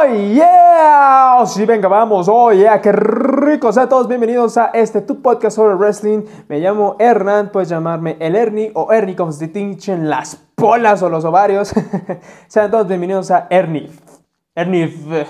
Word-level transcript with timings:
¡Oh, 0.00 0.06
yeah! 0.06 1.44
Sí, 1.46 1.66
venga, 1.66 1.86
vamos. 1.88 2.26
¡Oh, 2.28 2.52
yeah! 2.52 2.80
¡Qué 2.80 2.90
rico! 2.92 3.70
Sean 3.70 3.88
todos 3.88 4.08
bienvenidos 4.08 4.56
a 4.56 4.66
este 4.72 5.02
tu 5.02 5.20
podcast 5.20 5.56
sobre 5.56 5.74
wrestling. 5.74 6.22
Me 6.48 6.58
llamo 6.58 6.96
Hernán, 6.98 7.50
puedes 7.52 7.68
llamarme 7.68 8.16
el 8.18 8.34
Ernie 8.34 8.72
o 8.74 8.92
Ernie 8.92 9.14
como 9.14 9.30
se 9.30 9.46
distinguen 9.46 10.08
las 10.08 10.36
polas 10.54 11.02
o 11.02 11.10
los 11.10 11.24
ovarios. 11.24 11.74
Sean 12.48 12.70
todos 12.70 12.88
bienvenidos 12.88 13.30
a 13.30 13.46
Ernie. 13.50 13.90
Ernie. 14.54 15.26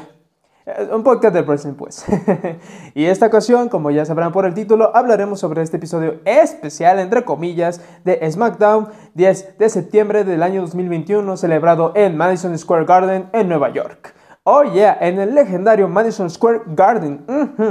Un 0.92 1.02
podcast 1.02 1.34
de 1.34 1.42
wrestling, 1.42 1.74
pues. 1.74 2.04
y 2.94 3.06
esta 3.06 3.26
ocasión, 3.26 3.70
como 3.70 3.90
ya 3.90 4.04
sabrán 4.04 4.30
por 4.30 4.46
el 4.46 4.54
título, 4.54 4.94
hablaremos 4.94 5.40
sobre 5.40 5.62
este 5.62 5.78
episodio 5.78 6.20
especial, 6.24 7.00
entre 7.00 7.24
comillas, 7.24 7.80
de 8.04 8.30
SmackDown 8.30 8.88
10 9.14 9.58
de 9.58 9.68
septiembre 9.68 10.22
del 10.22 10.44
año 10.44 10.60
2021, 10.60 11.36
celebrado 11.36 11.92
en 11.96 12.16
Madison 12.16 12.56
Square 12.56 12.84
Garden, 12.84 13.30
en 13.32 13.48
Nueva 13.48 13.70
York. 13.72 14.19
Oh 14.44 14.62
yeah, 14.62 14.96
en 15.02 15.20
el 15.20 15.34
legendario 15.34 15.86
Madison 15.86 16.30
Square 16.30 16.62
Garden. 16.68 17.26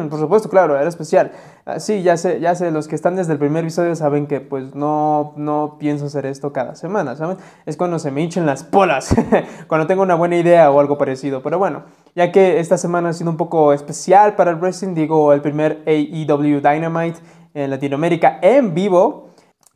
por 0.10 0.20
supuesto, 0.20 0.50
claro, 0.50 0.78
era 0.78 0.88
especial. 0.88 1.32
Ah, 1.66 1.80
sí, 1.80 2.04
ya 2.04 2.16
sé, 2.16 2.40
ya 2.40 2.54
sé, 2.54 2.70
los 2.70 2.88
que 2.88 2.94
están 2.94 3.16
desde 3.16 3.34
el 3.34 3.40
primer 3.40 3.64
episodio 3.64 3.96
saben 3.96 4.28
que 4.28 4.40
pues 4.40 4.76
no, 4.76 5.34
no 5.36 5.78
pienso 5.80 6.06
hacer 6.06 6.28
esto 6.28 6.54
cada 6.54 6.76
semana, 6.76 7.16
¿saben? 7.16 7.38
Es 7.66 7.76
cuando 7.76 7.98
se 7.98 8.12
me 8.12 8.22
hinchen 8.22 8.46
las 8.46 8.64
polas, 8.64 9.16
cuando 9.68 9.88
tengo 9.88 10.04
una 10.04 10.14
buena 10.14 10.36
idea 10.36 10.70
o 10.70 10.80
algo 10.80 11.00
parecido. 11.00 11.42
Pero 11.42 11.58
bueno, 11.58 11.86
ya 12.16 12.32
que 12.32 12.60
esta 12.60 12.78
semana 12.78 13.10
ha 13.10 13.14
sido 13.14 13.32
un 13.32 13.38
poco 13.38 13.74
especial 13.74 14.36
para 14.36 14.52
el 14.52 14.58
wrestling, 14.58 14.94
digo, 14.94 15.34
el 15.34 15.42
primer 15.42 15.82
AEW 15.88 16.62
Dynamite 16.62 17.20
en 17.56 17.72
Latinoamérica 17.72 18.38
en 18.44 18.76
vivo 18.76 19.29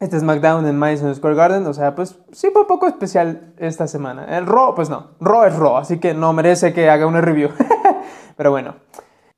este 0.03 0.19
SmackDown 0.19 0.67
en 0.67 0.77
Madison 0.77 1.13
Square 1.15 1.35
Garden. 1.35 1.65
O 1.67 1.73
sea, 1.73 1.95
pues 1.95 2.19
sí 2.31 2.49
fue 2.51 2.63
un 2.63 2.67
poco 2.67 2.87
especial 2.87 3.53
esta 3.57 3.87
semana. 3.87 4.37
El 4.37 4.45
Raw, 4.45 4.75
pues 4.75 4.89
no. 4.89 5.11
Raw 5.19 5.45
es 5.45 5.55
Raw, 5.55 5.77
así 5.77 5.99
que 5.99 6.13
no 6.13 6.33
merece 6.33 6.73
que 6.73 6.89
haga 6.89 7.07
una 7.07 7.21
review. 7.21 7.49
Pero 8.37 8.51
bueno. 8.51 8.75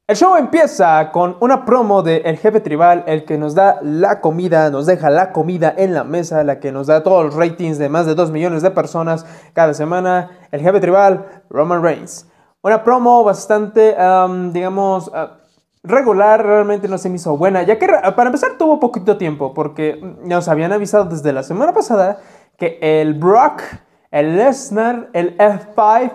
El 0.07 0.15
show 0.15 0.35
empieza 0.35 1.11
con 1.11 1.35
una 1.39 1.65
promo 1.65 2.03
de 2.03 2.17
El 2.17 2.37
Jefe 2.37 2.59
Tribal, 2.59 3.03
el 3.07 3.25
que 3.25 3.39
nos 3.39 3.55
da 3.55 3.79
la 3.81 4.21
comida, 4.21 4.69
nos 4.69 4.85
deja 4.85 5.09
la 5.09 5.31
comida 5.31 5.73
en 5.75 5.95
la 5.95 6.03
mesa, 6.03 6.43
la 6.43 6.59
que 6.59 6.71
nos 6.71 6.85
da 6.85 7.01
todos 7.01 7.25
los 7.25 7.33
ratings 7.33 7.79
de 7.79 7.89
más 7.89 8.05
de 8.05 8.13
2 8.13 8.29
millones 8.29 8.61
de 8.61 8.69
personas 8.69 9.25
cada 9.53 9.73
semana. 9.73 10.29
El 10.51 10.61
Jefe 10.61 10.79
Tribal, 10.79 11.43
Roman 11.49 11.81
Reigns. 11.81 12.27
Una 12.61 12.83
promo 12.83 13.23
bastante, 13.23 13.95
digamos, 14.51 15.09
ah, 15.13 15.39
regular, 15.85 16.45
realmente 16.45 16.87
no 16.87 16.97
se 16.97 17.09
me 17.09 17.15
hizo 17.15 17.37
buena, 17.37 17.63
ya 17.63 17.79
que 17.79 17.87
para 17.87 18.27
empezar 18.27 18.57
tuvo 18.57 18.79
poquito 18.79 19.17
tiempo, 19.17 19.53
porque 19.53 19.99
nos 20.23 20.47
habían 20.47 20.71
avisado 20.73 21.05
desde 21.05 21.33
la 21.33 21.43
semana 21.43 21.73
pasada 21.73 22.19
que 22.57 22.77
el 22.81 23.13
Brock, 23.13 23.61
el 24.11 24.37
Lesnar, 24.37 25.09
el 25.13 25.37
F5, 25.37 26.11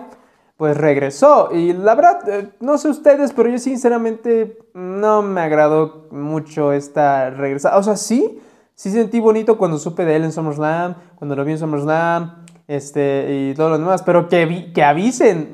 pues 0.57 0.77
regresó. 0.77 1.49
Y 1.51 1.73
la 1.73 1.95
verdad, 1.95 2.29
eh, 2.29 2.49
no 2.59 2.77
sé 2.77 2.89
ustedes, 2.89 3.33
pero 3.33 3.49
yo 3.49 3.57
sinceramente 3.57 4.59
no 4.75 5.23
me 5.23 5.41
agradó 5.41 6.07
mucho 6.11 6.71
esta 6.71 7.31
regresada. 7.31 7.77
O 7.77 7.83
sea, 7.83 7.95
sí, 7.95 8.39
sí 8.75 8.91
sentí 8.91 9.19
bonito 9.19 9.57
cuando 9.57 9.79
supe 9.79 10.05
de 10.05 10.17
él 10.17 10.23
en 10.23 10.31
SummerSlam, 10.31 10.95
cuando 11.15 11.35
lo 11.35 11.43
vi 11.45 11.53
en 11.53 11.57
SummerSlam, 11.57 12.45
este, 12.67 13.49
y 13.49 13.53
todo 13.55 13.69
lo 13.69 13.79
demás, 13.79 14.03
pero 14.03 14.29
que, 14.29 14.71
que 14.71 14.83
avisen. 14.83 15.51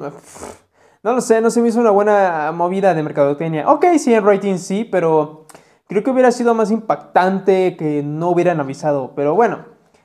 No 1.03 1.13
lo 1.13 1.21
sé, 1.21 1.41
no 1.41 1.49
se 1.51 1.61
me 1.61 1.69
hizo 1.69 1.79
una 1.79 1.91
buena 1.91 2.51
movida 2.53 2.93
de 2.93 3.03
mercadotecnia. 3.03 3.69
Ok, 3.69 3.85
sí, 3.99 4.13
en 4.13 4.25
rating 4.25 4.57
sí, 4.57 4.83
pero 4.83 5.45
creo 5.87 6.03
que 6.03 6.09
hubiera 6.09 6.31
sido 6.31 6.53
más 6.53 6.71
impactante 6.71 7.75
que 7.77 8.01
no 8.03 8.29
hubieran 8.29 8.59
avisado. 8.59 9.13
Pero 9.15 9.35
bueno, 9.35 9.59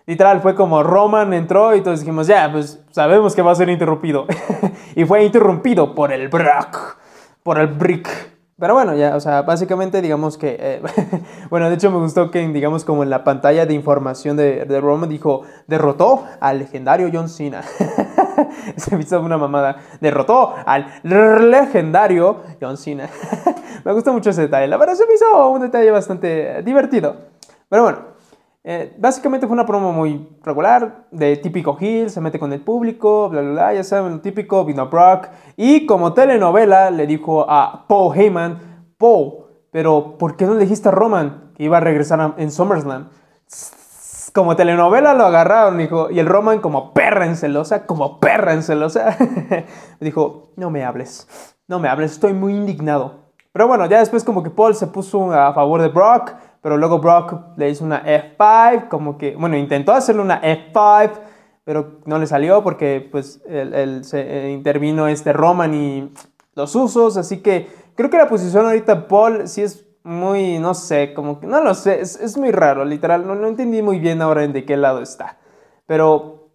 literal 0.07 0.41
fue 0.43 0.55
como 0.55 0.83
Roman 0.83 1.33
entró 1.33 1.75
y 1.75 1.81
todos 1.81 2.01
dijimos, 2.01 2.27
ya, 2.27 2.51
pues 2.53 2.85
sabemos 2.91 3.35
que 3.35 3.43
va 3.43 3.53
a 3.53 3.55
ser 3.55 3.70
interrumpido. 3.70 4.27
y 4.95 5.05
fue 5.07 5.25
interrumpido 5.25 5.95
por 5.95 6.13
el 6.13 6.29
Brock, 6.29 6.98
por 7.43 7.59
el 7.59 7.69
Brick. 7.69 8.33
Pero 8.59 8.75
bueno, 8.75 8.95
ya, 8.95 9.17
o 9.17 9.20
sea, 9.20 9.43
básicamente 9.43 10.03
digamos 10.03 10.39
que, 10.39 10.57
eh, 10.61 10.83
bueno, 11.51 11.69
de 11.69 11.75
hecho 11.75 11.91
me 11.91 11.98
gustó 11.98 12.31
que, 12.31 12.47
digamos, 12.48 12.85
como 12.85 13.02
en 13.02 13.11
la 13.11 13.25
pantalla 13.25 13.67
de 13.67 13.75
información 13.75 14.36
de, 14.36 14.67
de 14.67 14.81
Roman 14.81 15.08
dijo, 15.08 15.42
derrotó 15.67 16.27
al 16.39 16.58
legendario 16.58 17.11
John 17.13 17.29
Cena. 17.29 17.63
Se 18.77 18.97
me 18.97 19.19
una 19.19 19.39
mamada. 19.39 19.77
Derrotó 20.01 20.55
al 20.65 20.87
legendario 21.03 22.43
John 22.61 22.77
Cena. 22.77 23.09
me 23.85 23.93
gustó 23.93 24.13
mucho 24.13 24.31
ese 24.31 24.43
detalle. 24.43 24.69
La 24.69 24.77
verdad 24.77 24.95
se 24.95 25.07
me 25.07 25.15
hizo 25.15 25.48
un 25.51 25.61
detalle 25.61 25.91
bastante 25.91 26.63
divertido. 26.63 27.17
Pero 27.69 27.83
bueno, 27.83 27.98
eh, 28.65 28.95
básicamente 28.98 29.47
fue 29.47 29.55
una 29.55 29.67
promo 29.67 29.93
muy 29.93 30.29
regular, 30.45 31.07
de 31.11 31.37
típico 31.37 31.77
heel, 31.81 32.11
se 32.11 32.20
mete 32.20 32.39
con 32.39 32.53
el 32.53 32.61
público, 32.61 33.29
bla, 33.29 33.41
bla, 33.41 33.51
bla, 33.51 33.75
ya 33.75 33.83
saben, 33.83 34.20
típico, 34.20 34.64
vino 34.64 34.89
Brock. 34.89 35.29
Y 35.57 35.87
como 35.87 36.13
telenovela 36.13 36.91
le 36.91 37.07
dijo 37.07 37.45
a 37.49 37.87
Paul 37.89 38.17
Heyman, 38.17 38.95
Paul, 38.99 39.47
pero 39.73 40.17
¿por 40.17 40.37
qué 40.37 40.47
no 40.47 40.55
le 40.55 40.61
dijiste 40.61 40.91
a 40.91 40.93
Roman 40.93 41.53
que 41.57 41.64
iba 41.64 41.79
a 41.79 41.81
regresar 41.81 42.35
en 42.37 42.51
SummerSlam? 42.53 43.09
Como 44.33 44.57
telenovela 44.57 45.13
lo 45.13 45.27
agarraron, 45.27 45.77
dijo, 45.77 46.11
y 46.11 46.19
el 46.19 46.27
Roman 46.27 46.61
como 46.61 46.95
perra 46.95 47.27
en 47.27 47.37
celosa, 47.37 47.85
como 47.87 48.19
perra 48.19 48.55
en 48.55 48.63
celosa, 48.63 49.17
dijo, 50.01 50.53
no 50.57 50.70
me 50.70 50.85
hables, 50.85 51.29
no 51.69 51.79
me 51.79 51.89
hables, 51.89 52.13
estoy 52.13 52.33
muy 52.33 52.55
indignado. 52.55 53.23
Pero 53.53 53.69
bueno, 53.69 53.85
ya 53.87 53.98
después 53.98 54.25
como 54.25 54.43
que 54.43 54.48
Paul 54.48 54.75
se 54.75 54.87
puso 54.87 55.33
a 55.33 55.53
favor 55.53 55.83
de 55.83 55.89
Brock, 55.89 56.33
pero 56.63 56.79
luego 56.79 56.98
Brock 56.98 57.59
le 57.59 57.69
hizo 57.69 57.85
una 57.85 58.03
F5, 58.05 58.89
como 58.89 59.19
que, 59.19 59.37
bueno, 59.37 59.59
intentó 59.59 59.93
hacerle 59.93 60.23
una 60.23 60.41
F5, 60.41 61.11
pero 61.64 62.01
no 62.07 62.19
le 62.19 62.27
salió 62.27 62.63
porque 62.63 63.07
pues 63.13 63.43
él, 63.47 64.03
se 64.05 64.20
eh, 64.20 64.51
intervino 64.53 65.09
este 65.09 65.35
Roman 65.35 65.75
y 65.75 66.13
los 66.55 66.75
usos, 66.75 67.19
así 67.19 67.43
que 67.43 67.69
creo 67.95 68.09
que 68.09 68.17
la 68.17 68.29
posición 68.29 68.64
ahorita 68.64 69.09
Paul 69.09 69.47
sí 69.47 69.63
es 69.63 69.87
muy, 70.05 70.58
no 70.58 70.74
sé, 70.74 71.14
como 71.14 71.40
que, 71.40 71.46
no 71.46 71.61
lo 71.61 71.74
sé, 71.74 72.01
es, 72.01 72.36
muy 72.36 72.51
raro, 72.51 72.85
literal, 72.85 73.27
no, 73.27 73.35
no 73.35 73.46
entendí 73.46 73.83
muy 73.83 73.98
bien 73.98 74.23
ahora 74.23 74.45
en 74.45 74.52
de 74.52 74.64
qué 74.64 74.77
lado 74.77 75.01
está, 75.01 75.39
pero 75.86 76.48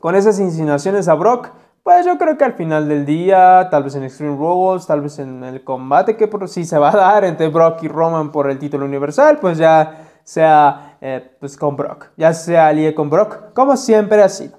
con 0.00 0.14
esas 0.14 0.38
insinuaciones 0.40 1.08
a 1.08 1.14
Brock, 1.14 1.48
pues 1.82 2.06
yo 2.06 2.16
creo 2.16 2.38
que 2.38 2.44
al 2.44 2.54
final 2.54 2.88
del 2.88 3.04
día, 3.04 3.68
tal 3.70 3.82
vez 3.84 3.94
en 3.94 4.04
Extreme 4.04 4.36
Rules, 4.36 4.86
tal 4.86 5.02
vez 5.02 5.18
en 5.18 5.44
el 5.44 5.62
combate 5.62 6.16
que 6.16 6.28
por 6.28 6.48
sí 6.48 6.64
se 6.64 6.78
va 6.78 6.88
a 6.88 6.96
dar 6.96 7.24
entre 7.24 7.48
Brock 7.48 7.82
y 7.82 7.88
Roman 7.88 8.32
por 8.32 8.50
el 8.50 8.58
título 8.58 8.86
universal, 8.86 9.38
pues 9.38 9.58
ya 9.58 10.08
sea 10.24 10.96
eh, 11.02 11.36
pues 11.38 11.58
con 11.58 11.76
Brock, 11.76 12.06
ya 12.16 12.32
sea 12.32 12.68
alíe 12.68 12.94
con 12.94 13.10
Brock, 13.10 13.52
como 13.52 13.76
siempre 13.76 14.22
ha 14.22 14.30
sido. 14.30 14.56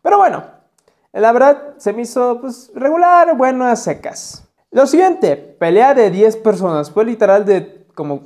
Pero 0.00 0.16
bueno, 0.16 0.44
la 1.12 1.32
verdad 1.32 1.74
se 1.76 1.92
me 1.92 2.02
hizo 2.02 2.40
pues 2.40 2.72
regular, 2.74 3.36
bueno, 3.36 3.66
a 3.66 3.76
secas. 3.76 4.48
Lo 4.70 4.86
siguiente, 4.86 5.36
pelea 5.36 5.92
de 5.92 6.10
10 6.10 6.38
personas, 6.38 6.90
fue 6.90 7.04
literal 7.04 7.44
de 7.44 7.81
como 7.94 8.22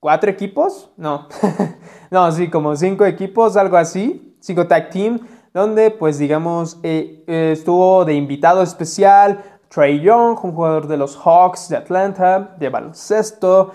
4 0.00 0.30
equipos, 0.30 0.90
no, 0.96 1.28
no, 2.10 2.30
sí, 2.32 2.48
como 2.50 2.76
5 2.76 3.04
equipos, 3.06 3.56
algo 3.56 3.76
así, 3.76 4.36
5 4.40 4.66
tag 4.66 4.90
team 4.90 5.20
donde 5.52 5.90
pues 5.90 6.18
digamos 6.18 6.78
eh, 6.82 7.24
eh, 7.26 7.50
estuvo 7.52 8.04
de 8.04 8.14
invitado 8.14 8.62
especial 8.62 9.42
Trey 9.68 10.00
Young, 10.00 10.38
un 10.42 10.52
jugador 10.52 10.86
de 10.86 10.96
los 10.96 11.16
Hawks 11.16 11.68
de 11.68 11.76
Atlanta, 11.76 12.56
de 12.58 12.68
baloncesto, 12.68 13.72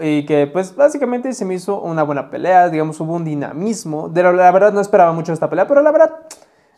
y 0.00 0.24
que 0.24 0.46
pues 0.46 0.74
básicamente 0.74 1.32
se 1.32 1.44
me 1.44 1.54
hizo 1.54 1.80
una 1.80 2.02
buena 2.02 2.30
pelea, 2.30 2.68
digamos 2.68 3.00
hubo 3.00 3.14
un 3.14 3.24
dinamismo, 3.24 4.08
de 4.08 4.22
la, 4.22 4.50
verdad 4.52 4.72
no 4.72 4.80
esperaba 4.80 5.12
mucho 5.12 5.32
esta 5.32 5.50
pelea, 5.50 5.66
pero 5.66 5.82
la 5.82 5.90
verdad 5.90 6.20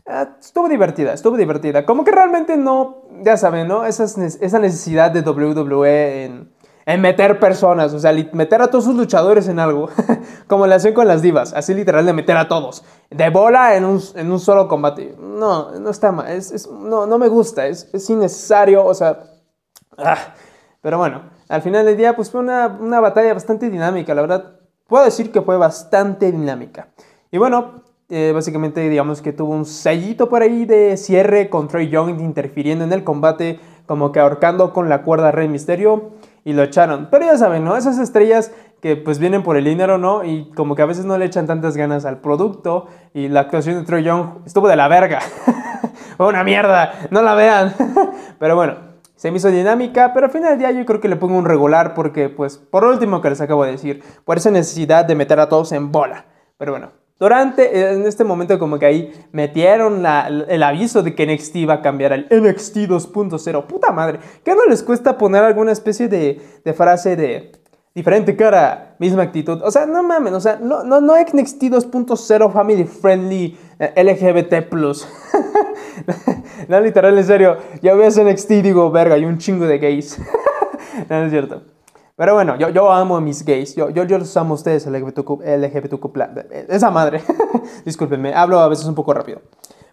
eh, 0.06 0.26
estuvo 0.40 0.68
divertida, 0.68 1.12
estuvo 1.12 1.36
divertida, 1.36 1.84
como 1.84 2.04
que 2.04 2.10
realmente 2.10 2.56
no, 2.56 3.02
ya 3.22 3.36
saben, 3.36 3.68
¿no? 3.68 3.84
Esa, 3.84 4.04
esa 4.04 4.58
necesidad 4.58 5.10
de 5.10 5.20
WWE 5.20 6.24
en 6.24 6.57
en 6.88 7.02
meter 7.02 7.38
personas, 7.38 7.92
o 7.92 7.98
sea, 7.98 8.14
meter 8.32 8.62
a 8.62 8.68
todos 8.68 8.84
sus 8.84 8.96
luchadores 8.96 9.46
en 9.46 9.60
algo, 9.60 9.90
como 10.46 10.66
le 10.66 10.74
hacen 10.74 10.94
con 10.94 11.06
las 11.06 11.20
divas, 11.20 11.52
así 11.52 11.74
literal 11.74 12.06
de 12.06 12.14
meter 12.14 12.34
a 12.38 12.48
todos, 12.48 12.82
de 13.10 13.28
bola 13.28 13.76
en 13.76 13.84
un, 13.84 14.00
en 14.14 14.32
un 14.32 14.40
solo 14.40 14.68
combate. 14.68 15.14
No, 15.18 15.78
no 15.78 15.90
está 15.90 16.12
mal, 16.12 16.28
es, 16.28 16.66
no, 16.66 17.04
no, 17.04 17.18
me 17.18 17.28
gusta, 17.28 17.66
es, 17.66 17.90
es 17.92 18.08
innecesario, 18.08 18.86
o 18.86 18.94
sea, 18.94 19.18
ah. 19.98 20.32
pero 20.80 20.96
bueno, 20.96 21.24
al 21.50 21.60
final 21.60 21.84
del 21.84 21.98
día 21.98 22.16
pues 22.16 22.30
fue 22.30 22.40
una, 22.40 22.78
una 22.80 23.00
batalla 23.00 23.34
bastante 23.34 23.68
dinámica, 23.68 24.14
la 24.14 24.22
verdad, 24.22 24.52
puedo 24.86 25.04
decir 25.04 25.30
que 25.30 25.42
fue 25.42 25.58
bastante 25.58 26.32
dinámica. 26.32 26.88
Y 27.30 27.36
bueno, 27.36 27.82
eh, 28.08 28.32
básicamente 28.34 28.88
digamos 28.88 29.20
que 29.20 29.34
tuvo 29.34 29.52
un 29.52 29.66
sellito 29.66 30.30
por 30.30 30.40
ahí 30.40 30.64
de 30.64 30.96
cierre 30.96 31.50
con 31.50 31.68
Trey 31.68 31.90
Young 31.90 32.18
interfiriendo 32.18 32.82
en 32.84 32.94
el 32.94 33.04
combate, 33.04 33.60
como 33.84 34.10
que 34.10 34.20
ahorcando 34.20 34.72
con 34.72 34.88
la 34.88 35.02
cuerda 35.02 35.32
Rey 35.32 35.48
Misterio 35.48 36.12
y 36.48 36.54
lo 36.54 36.62
echaron. 36.62 37.08
Pero 37.10 37.26
ya 37.26 37.36
saben, 37.36 37.62
¿no? 37.62 37.76
Esas 37.76 37.98
estrellas 37.98 38.52
que 38.80 38.96
pues 38.96 39.18
vienen 39.18 39.42
por 39.42 39.58
el 39.58 39.66
dinero, 39.66 39.98
¿no? 39.98 40.24
Y 40.24 40.50
como 40.52 40.74
que 40.74 40.80
a 40.80 40.86
veces 40.86 41.04
no 41.04 41.18
le 41.18 41.26
echan 41.26 41.46
tantas 41.46 41.76
ganas 41.76 42.06
al 42.06 42.22
producto 42.22 42.86
y 43.12 43.28
la 43.28 43.40
actuación 43.40 43.78
de 43.78 43.84
Troy 43.84 44.02
Young 44.02 44.46
estuvo 44.46 44.66
de 44.66 44.74
la 44.74 44.88
verga. 44.88 45.18
Una 46.18 46.44
mierda, 46.44 46.94
no 47.10 47.20
la 47.20 47.34
vean. 47.34 47.74
pero 48.38 48.56
bueno, 48.56 48.76
se 49.14 49.30
me 49.30 49.36
hizo 49.36 49.50
dinámica, 49.50 50.14
pero 50.14 50.24
al 50.24 50.32
final 50.32 50.52
del 50.52 50.58
día 50.58 50.70
yo 50.70 50.86
creo 50.86 51.02
que 51.02 51.08
le 51.10 51.16
pongo 51.16 51.36
un 51.36 51.44
regular 51.44 51.92
porque 51.92 52.30
pues 52.30 52.56
por 52.56 52.82
último 52.82 53.20
que 53.20 53.28
les 53.28 53.42
acabo 53.42 53.66
de 53.66 53.72
decir, 53.72 54.02
por 54.24 54.38
esa 54.38 54.50
necesidad 54.50 55.04
de 55.04 55.14
meter 55.14 55.40
a 55.40 55.50
todos 55.50 55.72
en 55.72 55.92
bola. 55.92 56.24
Pero 56.56 56.72
bueno, 56.72 56.92
Durante, 57.18 57.94
en 57.94 58.06
este 58.06 58.22
momento 58.22 58.60
como 58.60 58.78
que 58.78 58.86
ahí 58.86 59.12
metieron 59.32 60.04
el 60.06 60.62
aviso 60.62 61.02
de 61.02 61.16
que 61.16 61.26
NXT 61.26 61.56
iba 61.56 61.74
a 61.74 61.82
cambiar 61.82 62.12
al 62.12 62.28
NXT 62.30 62.76
2.0. 62.76 63.66
Puta 63.66 63.90
madre, 63.90 64.20
¿qué 64.44 64.54
no 64.54 64.64
les 64.66 64.84
cuesta 64.84 65.18
poner 65.18 65.42
alguna 65.42 65.72
especie 65.72 66.06
de, 66.06 66.40
frase 66.76 67.16
de 67.16 67.50
diferente 67.92 68.36
cara, 68.36 68.94
misma 69.00 69.24
actitud? 69.24 69.60
O 69.64 69.70
sea, 69.72 69.84
no 69.84 70.04
mames, 70.04 70.32
o 70.32 70.40
sea, 70.40 70.60
no, 70.62 70.84
no, 70.84 71.00
no 71.00 71.14
NXT 71.16 71.64
2.0 71.64 72.52
family 72.52 72.84
friendly 72.84 73.58
eh, 73.80 74.04
LGBT+. 74.04 74.72
no, 76.68 76.80
literal, 76.80 77.18
en 77.18 77.24
serio, 77.24 77.56
yo 77.82 77.96
veo 77.96 78.08
NXT 78.10 78.50
y 78.52 78.62
digo, 78.62 78.92
verga, 78.92 79.16
hay 79.16 79.24
un 79.24 79.38
chingo 79.38 79.66
de 79.66 79.78
gays. 79.78 80.18
no, 81.10 81.18
no 81.18 81.24
es 81.24 81.30
cierto. 81.32 81.77
Pero 82.18 82.34
bueno, 82.34 82.56
yo, 82.56 82.70
yo 82.70 82.90
amo 82.90 83.16
a 83.16 83.20
mis 83.20 83.44
gays. 83.44 83.76
Yo, 83.76 83.90
yo, 83.90 84.02
yo 84.02 84.18
los 84.18 84.36
amo 84.36 84.54
a 84.54 84.56
ustedes, 84.56 84.84
LGBTQ, 84.86 85.40
LGBTQ. 85.40 86.10
Esa 86.68 86.90
madre. 86.90 87.22
Discúlpenme, 87.84 88.34
hablo 88.34 88.58
a 88.58 88.66
veces 88.66 88.86
un 88.86 88.96
poco 88.96 89.14
rápido. 89.14 89.40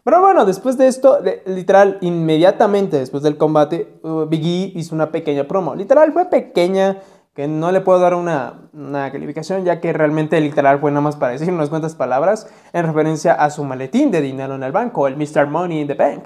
Pero 0.03 0.21
bueno, 0.21 0.43
después 0.43 0.75
de 0.75 0.87
esto, 0.87 1.19
literal, 1.45 1.99
inmediatamente 2.01 2.97
después 2.97 3.21
del 3.21 3.37
combate, 3.37 3.99
uh, 4.01 4.25
Biggie 4.25 4.71
hizo 4.73 4.95
una 4.95 5.11
pequeña 5.11 5.43
promo. 5.43 5.75
Literal, 5.75 6.13
fue 6.13 6.25
pequeña, 6.25 6.97
que 7.35 7.47
no 7.47 7.71
le 7.71 7.81
puedo 7.81 7.99
dar 7.99 8.15
una, 8.15 8.69
una, 8.73 9.11
calificación, 9.11 9.63
ya 9.63 9.79
que 9.79 9.93
realmente 9.93 10.41
literal 10.41 10.79
fue 10.79 10.89
nada 10.89 11.01
más 11.01 11.17
para 11.17 11.33
decir 11.33 11.53
unas 11.53 11.69
cuantas 11.69 11.93
palabras 11.93 12.47
en 12.73 12.87
referencia 12.87 13.33
a 13.33 13.51
su 13.51 13.63
maletín 13.63 14.09
de 14.09 14.21
dinero 14.21 14.55
en 14.55 14.63
el 14.63 14.71
banco, 14.71 15.07
el 15.07 15.15
Mr. 15.15 15.45
Money 15.45 15.81
in 15.81 15.87
the 15.87 15.93
Bank 15.93 16.23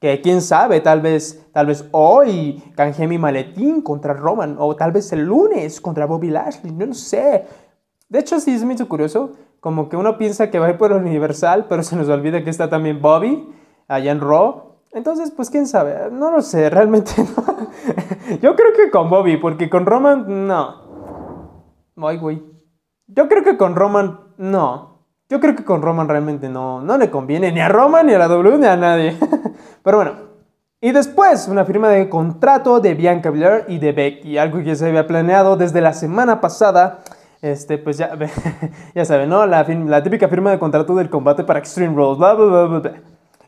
que 0.00 0.20
quién 0.20 0.40
sabe, 0.40 0.80
tal 0.80 1.00
vez, 1.00 1.44
tal 1.52 1.66
vez 1.66 1.88
hoy 1.92 2.62
canjeé 2.76 3.08
mi 3.08 3.18
maletín 3.18 3.82
contra 3.82 4.14
Roman, 4.14 4.56
o 4.58 4.76
tal 4.76 4.92
vez 4.92 5.12
el 5.12 5.24
lunes 5.24 5.80
contra 5.80 6.06
Bobby 6.06 6.30
Lashley, 6.30 6.72
no, 6.72 6.94
sé. 6.94 7.46
De 8.08 8.20
hecho, 8.20 8.40
sí 8.40 8.54
es 8.54 8.64
muy 8.64 8.76
curioso, 8.76 9.32
como 9.60 9.88
que 9.88 9.96
uno 9.96 10.16
piensa 10.16 10.50
que 10.50 10.58
va 10.58 10.66
a 10.66 10.70
ir 10.70 10.78
por 10.78 10.92
el 10.92 10.98
Universal, 10.98 11.66
pero 11.68 11.82
se 11.82 11.96
nos 11.96 12.08
olvida 12.08 12.44
que 12.44 12.50
está 12.50 12.70
también 12.70 13.02
Bobby 13.02 13.48
allá 13.88 14.12
en 14.12 14.20
Raw. 14.20 14.76
Entonces, 14.92 15.30
pues 15.30 15.50
quién 15.50 15.66
sabe, 15.66 16.10
no 16.10 16.30
lo 16.30 16.40
sé, 16.40 16.70
realmente 16.70 17.12
no. 17.36 18.38
Yo 18.40 18.54
creo 18.56 18.72
que 18.74 18.90
con 18.90 19.10
Bobby, 19.10 19.36
porque 19.36 19.68
con 19.68 19.84
Roman, 19.84 20.46
no. 20.46 20.88
Ay, 21.96 22.18
güey. 22.18 22.42
Yo 23.08 23.28
creo 23.28 23.42
que 23.42 23.56
con 23.56 23.74
Roman, 23.74 24.20
no. 24.36 25.04
Yo 25.28 25.40
creo 25.40 25.54
que 25.54 25.64
con 25.64 25.82
Roman 25.82 26.08
realmente 26.08 26.48
no, 26.48 26.80
no 26.80 26.96
le 26.96 27.10
conviene 27.10 27.52
ni 27.52 27.60
a 27.60 27.68
Roman, 27.68 28.06
ni 28.06 28.14
a 28.14 28.18
la 28.18 28.28
W, 28.28 28.58
ni 28.58 28.66
a 28.66 28.76
nadie. 28.76 29.18
Pero 29.88 29.96
bueno. 29.96 30.16
Y 30.82 30.92
después, 30.92 31.48
una 31.48 31.64
firma 31.64 31.88
de 31.88 32.10
contrato 32.10 32.78
de 32.78 32.92
Bianca 32.92 33.30
Belair 33.30 33.64
y 33.68 33.78
de 33.78 33.92
Becky, 33.92 34.36
algo 34.36 34.62
que 34.62 34.76
se 34.76 34.86
había 34.86 35.06
planeado 35.06 35.56
desde 35.56 35.80
la 35.80 35.94
semana 35.94 36.42
pasada. 36.42 36.98
Este, 37.40 37.78
pues 37.78 37.96
ya, 37.96 38.10
ya 38.94 39.04
saben, 39.06 39.30
¿no? 39.30 39.46
La, 39.46 39.62
la 39.66 40.02
típica 40.02 40.28
firma 40.28 40.50
de 40.50 40.58
contrato 40.58 40.94
del 40.94 41.08
combate 41.08 41.42
para 41.42 41.58
Extreme 41.58 41.94
Rules, 41.94 42.18
bla, 42.18 42.34
bla, 42.34 42.66
bla, 42.66 42.78
bla. 42.80 42.92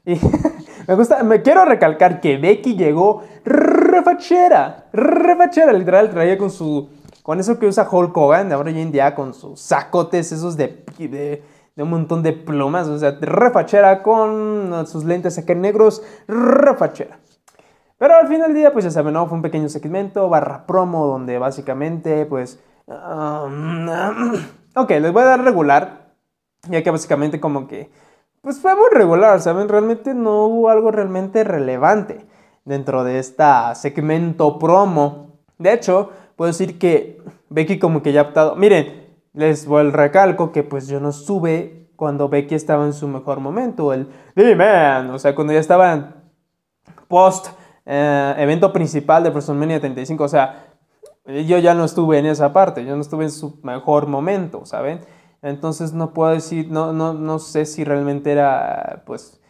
Y 0.07 0.19
me 0.89 0.95
gusta, 0.95 1.23
me 1.23 1.43
quiero 1.43 1.67
recalcar 1.67 2.23
que 2.23 2.39
Becky 2.39 2.75
llegó 2.75 3.23
refachera, 3.45 4.87
refachera, 4.95 5.75
literal, 5.75 6.09
traía 6.09 6.39
con 6.39 6.51
su, 6.51 6.89
con 7.23 7.39
eso 7.39 7.59
que 7.59 7.67
usa 7.67 7.87
Hulk 7.87 8.17
Hogan 8.17 8.49
de 8.49 8.55
ahora 8.55 8.71
en 8.71 8.91
día, 8.91 9.15
con 9.15 9.35
sus 9.35 9.61
sacotes 9.61 10.33
esos 10.33 10.57
de, 10.57 10.85
de 10.97 11.43
un 11.77 11.91
montón 11.91 12.23
de 12.23 12.33
plumas, 12.33 12.89
o 12.89 12.99
sea, 12.99 13.17
refachera 13.21 14.03
con 14.03 14.87
sus 14.87 15.05
lentes 15.05 15.39
acá 15.39 15.55
negros, 15.55 16.03
refachera. 16.29 17.19
Pero 18.01 18.17
al 18.17 18.29
final 18.29 18.49
del 18.49 18.57
día, 18.57 18.73
pues 18.73 18.87
ya 18.87 18.91
saben, 18.91 19.13
¿no? 19.13 19.27
Fue 19.27 19.37
un 19.37 19.43
pequeño 19.43 19.69
segmento, 19.69 20.29
barra 20.31 20.67
promo, 20.67 21.07
donde 21.07 21.39
básicamente, 21.39 22.25
pues... 22.25 22.59
Um, 22.87 23.89
ok, 24.75 24.91
les 24.91 25.13
voy 25.13 25.23
a 25.23 25.27
dar 25.27 25.45
regular, 25.45 26.15
ya 26.69 26.83
que 26.83 26.91
básicamente 26.91 27.41
como 27.41 27.69
que... 27.69 27.91
Pues 28.41 28.59
fue 28.59 28.75
muy 28.75 28.89
regular, 28.91 29.39
¿saben? 29.43 29.69
Realmente 29.69 30.15
no 30.15 30.47
hubo 30.47 30.71
algo 30.71 30.91
realmente 30.91 31.45
relevante 31.45 32.25
dentro 32.65 33.05
de 33.05 33.19
esta 33.19 33.75
segmento 33.75 34.59
promo. 34.59 35.39
De 35.59 35.75
hecho, 35.75 36.09
puedo 36.37 36.51
decir 36.51 36.79
que 36.79 37.23
Becky 37.51 37.79
como 37.79 38.03
que 38.03 38.15
ya 38.15 38.23
ha 38.23 38.25
optado... 38.25 38.57
Miren, 38.57 39.00
les 39.33 39.67
al 39.69 39.93
recalco 39.93 40.53
que 40.53 40.63
pues 40.63 40.89
yo 40.89 41.01
no 41.01 41.11
estuve 41.11 41.91
cuando 41.97 42.29
Becky 42.29 42.55
estaba 42.55 42.87
en 42.87 42.93
su 42.93 43.09
mejor 43.09 43.41
momento, 43.41 43.93
el 43.93 44.09
D-Man, 44.35 45.11
o 45.11 45.19
sea, 45.19 45.35
cuando 45.35 45.53
ya 45.53 45.61
estaba 45.61 46.15
post 47.09 47.49
eh, 47.85 48.35
evento 48.39 48.73
principal 48.73 49.23
de 49.23 49.31
WrestleMania 49.31 49.81
35, 49.81 50.25
o 50.25 50.29
sea, 50.29 50.67
yo 51.27 51.59
ya 51.59 51.75
no 51.75 51.85
estuve 51.85 52.19
en 52.19 52.27
esa 52.27 52.53
parte, 52.53 52.85
yo 52.85 52.95
no 52.95 53.03
estuve 53.03 53.25
en 53.25 53.31
su 53.31 53.61
mejor 53.63 54.07
momento, 54.07 54.65
¿saben? 54.65 55.01
Entonces 55.43 55.93
no 55.93 56.13
puedo 56.13 56.33
decir, 56.33 56.71
no, 56.71 56.93
no, 56.93 57.15
no 57.15 57.39
sé 57.39 57.67
si 57.67 57.85
realmente 57.85 58.33
era, 58.33 59.03
pues, 59.07 59.41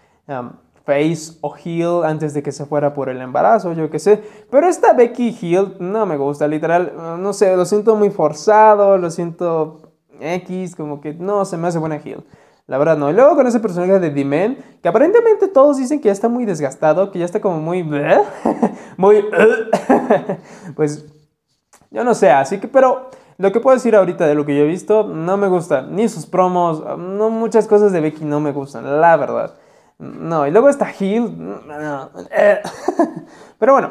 face 0.85 1.39
o 1.41 1.55
heel 1.55 2.05
antes 2.05 2.35
de 2.35 2.43
que 2.43 2.53
se 2.53 2.67
fuera 2.67 2.95
por 2.95 3.09
el 3.09 3.21
embarazo, 3.21 3.73
yo 3.73 3.91
qué 3.91 3.99
sé. 3.99 4.23
Pero 4.51 4.69
esta 4.69 4.93
Becky 4.93 5.37
heel 5.41 5.77
no 5.79 6.07
me 6.07 6.17
gusta, 6.17 6.49
literal, 6.49 6.93
no 7.19 7.33
sé, 7.33 7.57
lo 7.57 7.65
siento 7.65 7.97
muy 7.97 8.11
forzado, 8.11 8.99
lo 8.99 9.11
siento 9.11 9.93
X, 10.21 10.77
como 10.77 11.01
que 11.01 11.15
no 11.15 11.45
se 11.45 11.57
me 11.57 11.69
hace 11.69 11.79
buena 11.79 11.97
heel. 11.97 12.25
La 12.67 12.79
verdad 12.79 12.97
no. 12.97 13.11
Y 13.11 13.15
luego 13.15 13.35
con 13.35 13.49
ese 13.49 13.59
personaje 13.59 13.99
de 13.99 14.11
D-Man, 14.11 14.57
que 14.81 14.89
aparentemente 14.89 15.49
todos 15.49 15.79
dicen 15.79 16.01
que 16.01 16.07
ya 16.07 16.13
está 16.13 16.29
muy 16.29 16.45
desgastado, 16.45 17.11
que 17.11 17.19
ya 17.19 17.25
está 17.25 17.41
como 17.41 17.59
muy... 17.59 17.83
muy... 18.97 19.25
pues 20.77 21.05
yo 21.91 22.05
no 22.05 22.15
sé, 22.15 22.31
así 22.31 22.59
que, 22.59 22.69
pero 22.69 23.11
lo 23.39 23.51
que 23.51 23.59
puedo 23.59 23.75
decir 23.75 23.97
ahorita 23.97 24.27
de 24.27 24.37
lo 24.37 24.47
que 24.47 24.57
yo 24.57 24.63
he 24.63 24.69
visto, 24.69 25.03
no 25.03 25.37
me 25.37 25.49
gusta. 25.49 25.83
Ni 25.83 26.09
sus 26.09 26.27
promos, 26.27 26.85
no 26.97 27.31
muchas 27.31 27.67
cosas 27.67 27.91
de 27.91 28.01
Becky 28.01 28.25
no 28.25 28.39
me 28.39 28.53
gustan, 28.53 29.01
la 29.01 29.17
verdad. 29.17 29.55
No, 30.01 30.47
y 30.47 30.51
luego 30.51 30.71
está 30.71 30.91
Hill. 30.99 31.61
Pero 33.59 33.73
bueno, 33.73 33.91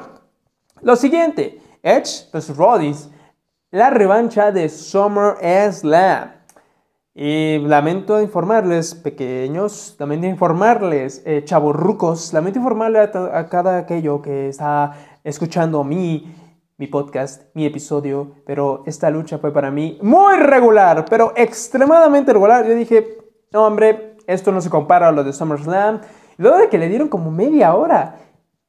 lo 0.81 0.95
siguiente: 0.95 1.61
Edge 1.83 2.27
vs 2.33 2.57
Rollins, 2.57 3.09
la 3.69 3.91
revancha 3.91 4.51
de 4.51 4.69
Summer 4.69 5.35
Slam. 5.71 6.31
Y 7.13 7.59
lamento 7.59 8.21
informarles, 8.21 8.95
pequeños, 8.95 9.95
lamento 9.99 10.25
informarles, 10.25 11.21
eh, 11.25 11.43
chavorrucos, 11.43 12.33
lamento 12.33 12.59
informarle 12.59 12.99
a, 12.99 13.47
cada 13.49 13.79
aquello 13.79 14.21
que 14.21 14.47
está 14.47 14.93
escuchando 15.23 15.83
mi, 15.83 16.33
mi 16.77 16.87
podcast, 16.87 17.53
mi 17.55 17.65
episodio, 17.65 18.35
pero 18.45 18.83
esta 18.85 19.09
lucha 19.09 19.37
fue 19.37 19.51
para 19.51 19.69
mí 19.69 19.99
muy 20.01 20.37
regular, 20.37 21.03
pero 21.09 21.33
extremadamente 21.35 22.31
regular. 22.31 22.65
Yo 22.65 22.73
dije, 22.73 23.17
no, 23.51 23.65
hombre, 23.65 24.08
esto 24.29 24.51
no 24.51 24.61
se 24.61 24.69
compara 24.69 25.07
a 25.07 25.11
lo 25.11 25.23
de 25.23 25.33
SummerSlam. 25.33 26.01
Luego 26.37 26.57
de 26.57 26.69
que 26.69 26.77
le 26.77 26.87
dieron 26.87 27.09
como 27.09 27.31
media 27.31 27.73
hora. 27.73 28.19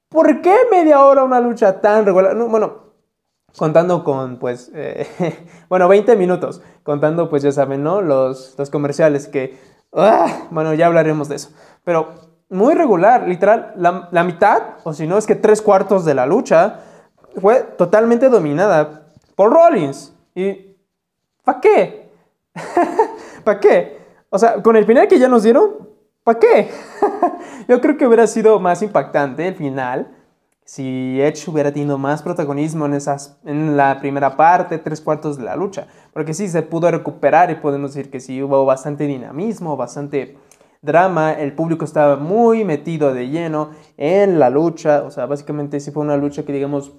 ¿Por 0.08 0.40
qué 0.40 0.56
media 0.70 1.04
hora 1.04 1.22
una 1.22 1.38
lucha 1.38 1.80
tan 1.80 2.06
regular? 2.06 2.34
bueno, 2.48 2.94
contando 3.56 4.02
con, 4.02 4.38
pues, 4.38 4.72
eh, 4.74 5.06
bueno, 5.68 5.86
20 5.86 6.16
minutos. 6.16 6.62
Contando, 6.82 7.28
pues, 7.28 7.42
ya 7.42 7.52
saben, 7.52 7.84
¿no? 7.84 8.00
Los, 8.00 8.54
los 8.58 8.70
comerciales 8.70 9.28
que, 9.28 9.58
ah, 9.92 10.46
bueno, 10.50 10.72
ya 10.72 10.86
hablaremos 10.86 11.28
de 11.28 11.36
eso. 11.36 11.50
Pero 11.84 12.08
muy 12.48 12.74
regular, 12.74 13.28
literal, 13.28 13.74
la, 13.76 14.08
la 14.10 14.24
mitad, 14.24 14.62
o 14.84 14.94
si 14.94 15.06
no 15.06 15.18
es 15.18 15.26
que 15.26 15.34
tres 15.34 15.60
cuartos 15.60 16.06
de 16.06 16.14
la 16.14 16.24
lucha, 16.24 16.80
fue 17.40 17.62
totalmente 17.76 18.30
dominada 18.30 19.12
por 19.36 19.52
Rollins. 19.52 20.14
¿Y 20.34 20.74
para 21.44 21.60
qué? 21.60 22.10
¿Para 23.44 23.60
qué? 23.60 23.99
O 24.30 24.38
sea, 24.38 24.62
con 24.62 24.76
el 24.76 24.86
final 24.86 25.08
que 25.08 25.18
ya 25.18 25.28
nos 25.28 25.42
dieron, 25.42 25.88
¿para 26.24 26.38
qué? 26.38 26.70
Yo 27.68 27.80
creo 27.80 27.96
que 27.96 28.06
hubiera 28.06 28.26
sido 28.26 28.58
más 28.60 28.80
impactante 28.82 29.46
el 29.46 29.54
final 29.54 30.16
si 30.64 31.20
Edge 31.20 31.50
hubiera 31.50 31.72
tenido 31.72 31.98
más 31.98 32.22
protagonismo 32.22 32.86
en, 32.86 32.94
esas, 32.94 33.40
en 33.44 33.76
la 33.76 33.98
primera 33.98 34.36
parte, 34.36 34.78
tres 34.78 35.00
cuartos 35.00 35.36
de 35.36 35.42
la 35.42 35.56
lucha. 35.56 35.88
Porque 36.12 36.32
sí, 36.32 36.48
se 36.48 36.62
pudo 36.62 36.88
recuperar 36.92 37.50
y 37.50 37.56
podemos 37.56 37.92
decir 37.92 38.08
que 38.08 38.20
sí, 38.20 38.40
hubo 38.40 38.64
bastante 38.64 39.08
dinamismo, 39.08 39.76
bastante 39.76 40.38
drama, 40.80 41.32
el 41.32 41.54
público 41.54 41.84
estaba 41.84 42.14
muy 42.14 42.64
metido 42.64 43.12
de 43.12 43.28
lleno 43.28 43.70
en 43.96 44.38
la 44.38 44.48
lucha, 44.48 45.02
o 45.02 45.10
sea, 45.10 45.26
básicamente 45.26 45.80
sí 45.80 45.90
fue 45.90 46.04
una 46.04 46.16
lucha 46.16 46.44
que 46.44 46.52
digamos, 46.52 46.92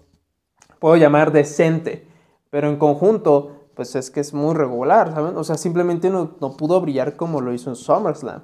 puedo 0.80 0.98
llamar 0.98 1.32
decente, 1.32 2.06
pero 2.50 2.68
en 2.68 2.76
conjunto 2.76 3.61
pues 3.82 3.96
es 3.96 4.12
que 4.12 4.20
es 4.20 4.32
muy 4.32 4.54
regular, 4.54 5.12
¿saben? 5.12 5.36
O 5.36 5.44
sea, 5.44 5.58
simplemente 5.58 6.12
no, 6.12 6.36
no 6.40 6.56
pudo 6.56 6.80
brillar 6.82 7.16
como 7.16 7.42
lo 7.42 7.52
hizo 7.52 7.72
en 7.72 7.76
SummerSlam. 7.76 8.44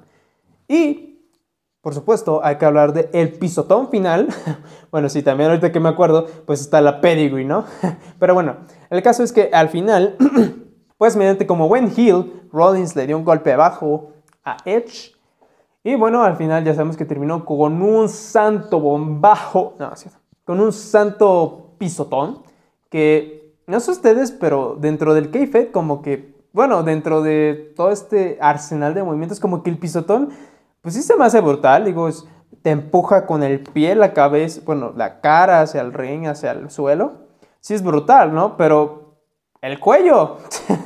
Y, 0.66 1.20
por 1.80 1.94
supuesto, 1.94 2.40
hay 2.42 2.56
que 2.56 2.64
hablar 2.64 2.92
del 2.92 3.08
el 3.12 3.34
pisotón 3.34 3.88
final. 3.88 4.26
bueno, 4.90 5.08
sí, 5.08 5.22
también 5.22 5.50
ahorita 5.50 5.70
que 5.70 5.78
me 5.78 5.90
acuerdo, 5.90 6.26
pues 6.44 6.60
está 6.60 6.80
la 6.80 7.00
pedigree, 7.00 7.44
¿no? 7.44 7.66
Pero 8.18 8.34
bueno, 8.34 8.56
el 8.90 9.00
caso 9.00 9.22
es 9.22 9.32
que 9.32 9.48
al 9.52 9.68
final, 9.68 10.16
pues 10.98 11.14
mediante 11.14 11.46
como 11.46 11.68
buen 11.68 11.92
heel, 11.96 12.48
Rollins 12.52 12.96
le 12.96 13.06
dio 13.06 13.16
un 13.16 13.24
golpe 13.24 13.52
abajo 13.52 14.14
a 14.42 14.56
Edge. 14.64 15.12
Y 15.84 15.94
bueno, 15.94 16.24
al 16.24 16.34
final 16.34 16.64
ya 16.64 16.74
sabemos 16.74 16.96
que 16.96 17.04
terminó 17.04 17.44
con 17.44 17.80
un 17.80 18.08
santo 18.08 18.80
bombajo, 18.80 19.76
no, 19.78 19.92
con 20.42 20.58
un 20.58 20.72
santo 20.72 21.76
pisotón 21.78 22.42
que 22.90 23.37
no 23.68 23.78
sé 23.78 23.92
ustedes, 23.92 24.32
pero 24.32 24.76
dentro 24.80 25.14
del 25.14 25.30
kayfabe 25.30 25.70
como 25.70 26.02
que 26.02 26.38
bueno, 26.52 26.82
dentro 26.82 27.22
de 27.22 27.72
todo 27.76 27.90
este 27.90 28.38
arsenal 28.40 28.94
de 28.94 29.04
movimientos, 29.04 29.38
como 29.38 29.62
que 29.62 29.70
el 29.70 29.78
pisotón, 29.78 30.30
pues 30.80 30.94
sí 30.94 31.02
se 31.02 31.16
me 31.16 31.24
hace 31.24 31.40
brutal, 31.40 31.84
digo, 31.84 32.08
te 32.62 32.70
empuja 32.70 33.26
con 33.26 33.42
el 33.42 33.60
pie, 33.60 33.94
la 33.94 34.12
cabeza, 34.12 34.60
bueno, 34.64 34.92
la 34.96 35.20
cara 35.20 35.60
hacia 35.60 35.80
el 35.80 35.92
ring, 35.92 36.26
hacia 36.26 36.52
el 36.52 36.70
suelo. 36.70 37.28
Sí 37.60 37.74
es 37.74 37.82
brutal, 37.82 38.34
¿no? 38.34 38.56
Pero 38.56 39.18
el 39.60 39.78
cuello, 39.78 40.38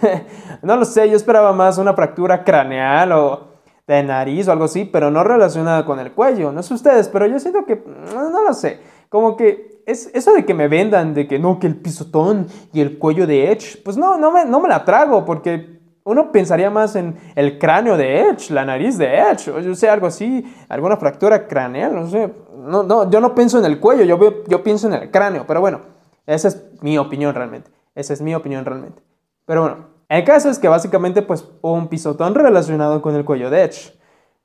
no 0.62 0.76
lo 0.76 0.84
sé, 0.84 1.08
yo 1.08 1.16
esperaba 1.16 1.52
más 1.52 1.78
una 1.78 1.94
fractura 1.94 2.44
craneal 2.44 3.12
o 3.12 3.52
de 3.86 4.02
nariz 4.02 4.48
o 4.48 4.52
algo 4.52 4.64
así, 4.64 4.84
pero 4.84 5.10
no 5.10 5.24
relacionada 5.24 5.84
con 5.84 6.00
el 6.00 6.12
cuello. 6.12 6.52
No 6.52 6.62
sé 6.62 6.74
ustedes, 6.74 7.08
pero 7.08 7.26
yo 7.26 7.38
siento 7.38 7.64
que, 7.64 7.82
no, 8.14 8.42
lo 8.42 8.52
sé, 8.52 8.80
como 9.08 9.36
que 9.36 9.71
es 9.86 10.10
eso 10.14 10.32
de 10.32 10.44
que 10.44 10.54
me 10.54 10.68
vendan, 10.68 11.14
de 11.14 11.26
que 11.26 11.38
no, 11.38 11.58
que 11.58 11.66
el 11.66 11.76
pisotón 11.76 12.46
y 12.72 12.80
el 12.80 12.98
cuello 12.98 13.26
de 13.26 13.50
Edge, 13.50 13.82
pues 13.84 13.96
no, 13.96 14.16
no 14.16 14.30
me, 14.30 14.44
no 14.44 14.60
me 14.60 14.68
la 14.68 14.84
trago, 14.84 15.24
porque 15.24 15.80
uno 16.04 16.32
pensaría 16.32 16.70
más 16.70 16.96
en 16.96 17.16
el 17.34 17.58
cráneo 17.58 17.96
de 17.96 18.20
Edge, 18.20 18.50
la 18.50 18.64
nariz 18.64 18.98
de 18.98 19.18
Edge, 19.18 19.50
o 19.50 19.60
yo 19.60 19.74
sé, 19.74 19.88
algo 19.88 20.06
así, 20.06 20.44
alguna 20.68 20.96
fractura 20.96 21.46
craneal, 21.46 21.94
no 21.94 22.08
sé. 22.08 22.32
No, 22.56 22.82
no, 22.82 23.10
yo 23.10 23.20
no 23.20 23.34
pienso 23.34 23.58
en 23.58 23.64
el 23.64 23.80
cuello, 23.80 24.04
yo, 24.04 24.44
yo 24.46 24.62
pienso 24.62 24.86
en 24.86 24.94
el 24.94 25.10
cráneo, 25.10 25.44
pero 25.46 25.60
bueno, 25.60 25.80
esa 26.26 26.48
es 26.48 26.64
mi 26.80 26.98
opinión 26.98 27.34
realmente. 27.34 27.70
Esa 27.94 28.12
es 28.12 28.22
mi 28.22 28.34
opinión 28.34 28.64
realmente. 28.64 29.02
Pero 29.44 29.62
bueno, 29.62 29.86
el 30.08 30.24
caso 30.24 30.48
es 30.48 30.58
que 30.58 30.68
básicamente 30.68 31.22
pues 31.22 31.48
un 31.60 31.88
pisotón 31.88 32.34
relacionado 32.34 33.02
con 33.02 33.14
el 33.14 33.24
cuello 33.24 33.50
de 33.50 33.64
Edge. 33.64 33.98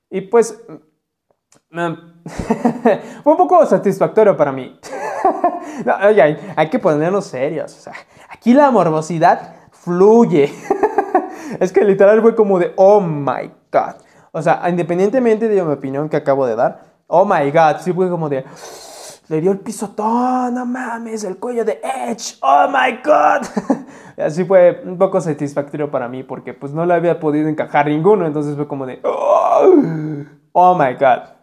Y 0.10 0.22
pues 0.22 0.62
fue 1.70 1.88
un 3.24 3.38
poco 3.38 3.66
satisfactorio 3.66 4.36
para 4.36 4.52
mí. 4.52 4.80
hay, 6.56 6.70
que 6.70 6.80
ponernos 6.80 7.26
serios. 7.26 7.90
aquí 8.30 8.54
la 8.54 8.72
morbosidad 8.72 9.54
fluye. 9.72 10.54
es 11.60 11.72
que 11.72 11.84
literal 11.84 12.22
fue 12.22 12.36
como 12.36 12.60
de, 12.60 12.74
oh 12.76 13.00
my 13.00 13.52
god. 13.72 13.96
O 14.32 14.42
sea, 14.42 14.62
independientemente 14.68 15.48
de 15.48 15.64
mi 15.64 15.72
opinión 15.72 16.10
que 16.10 16.18
acabo 16.18 16.46
de 16.46 16.56
dar, 16.56 16.82
oh 17.08 17.26
my 17.26 17.50
god, 17.52 17.78
sí 17.80 17.94
fue 17.94 18.10
como 18.10 18.30
de, 18.30 18.46
le 19.30 19.42
dio 19.42 19.52
el 19.52 19.60
pisotón, 19.60 20.54
no 20.54 20.66
mames, 20.66 21.24
el 21.24 21.38
cuello 21.38 21.66
de 21.66 21.82
Edge, 21.84 22.38
oh 22.42 22.68
my 22.68 23.00
god. 23.04 23.48
Así 24.18 24.44
fue 24.46 24.82
un 24.86 24.98
poco 24.98 25.22
satisfactorio 25.22 25.90
para 25.90 26.08
mí 26.08 26.24
porque 26.24 26.54
pues 26.54 26.74
no 26.74 26.86
le 26.86 26.94
había 26.94 27.20
podido 27.20 27.48
encajar 27.48 27.88
ninguno, 27.88 28.26
entonces 28.26 28.56
fue 28.56 28.68
como 28.68 28.86
de, 28.86 29.00
oh, 29.04 29.64
oh 30.52 30.76
my 30.76 30.94
god. 30.94 31.37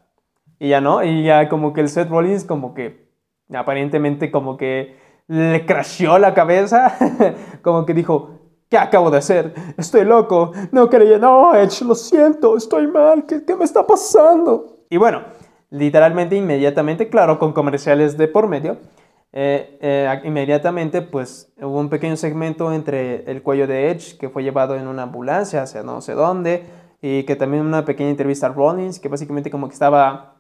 Y 0.65 0.69
ya 0.69 0.81
no, 0.81 1.05
y 1.05 1.25
ya 1.25 1.51
como 1.51 1.75
que 1.75 1.83
el 1.83 1.91
Seth 1.91 2.09
Rollins 2.09 2.45
como 2.45 2.73
que 2.73 3.11
aparentemente 3.53 4.31
como 4.31 4.57
que 4.57 4.97
le 5.27 5.67
crasheó 5.67 6.19
la 6.19 6.33
cabeza, 6.33 6.97
como 7.63 7.85
que 7.85 7.93
dijo, 7.93 8.31
¿qué 8.71 8.79
acabo 8.79 9.11
de 9.11 9.19
hacer? 9.19 9.53
Estoy 9.77 10.07
loco, 10.07 10.53
no 10.73 10.89
quería, 10.89 11.19
no, 11.19 11.55
Edge, 11.55 11.85
lo 11.85 11.95
siento, 11.95 12.57
estoy 12.57 12.87
mal, 12.87 13.27
¿qué, 13.27 13.45
qué 13.45 13.55
me 13.55 13.65
está 13.65 13.87
pasando? 13.87 14.79
Y 14.89 14.97
bueno, 14.97 15.25
literalmente 15.69 16.35
inmediatamente, 16.35 17.11
claro, 17.11 17.39
con 17.39 17.53
comerciales 17.53 18.17
de 18.17 18.27
por 18.27 18.49
medio, 18.49 18.79
eh, 19.33 19.77
eh, 19.83 20.21
inmediatamente 20.25 21.03
pues 21.03 21.53
hubo 21.61 21.79
un 21.79 21.91
pequeño 21.91 22.17
segmento 22.17 22.73
entre 22.73 23.31
el 23.31 23.43
cuello 23.43 23.67
de 23.67 23.91
Edge 23.91 24.17
que 24.17 24.31
fue 24.31 24.43
llevado 24.43 24.77
en 24.77 24.89
una 24.89 25.03
ambulancia 25.03 25.61
hacia 25.61 25.83
no 25.83 26.01
sé 26.01 26.15
dónde 26.15 26.65
y 27.03 27.25
que 27.25 27.37
también 27.37 27.67
una 27.67 27.85
pequeña 27.85 28.09
entrevista 28.09 28.47
a 28.47 28.53
Rollins 28.55 28.99
que 28.99 29.09
básicamente 29.09 29.51
como 29.51 29.69
que 29.69 29.75
estaba 29.75 30.34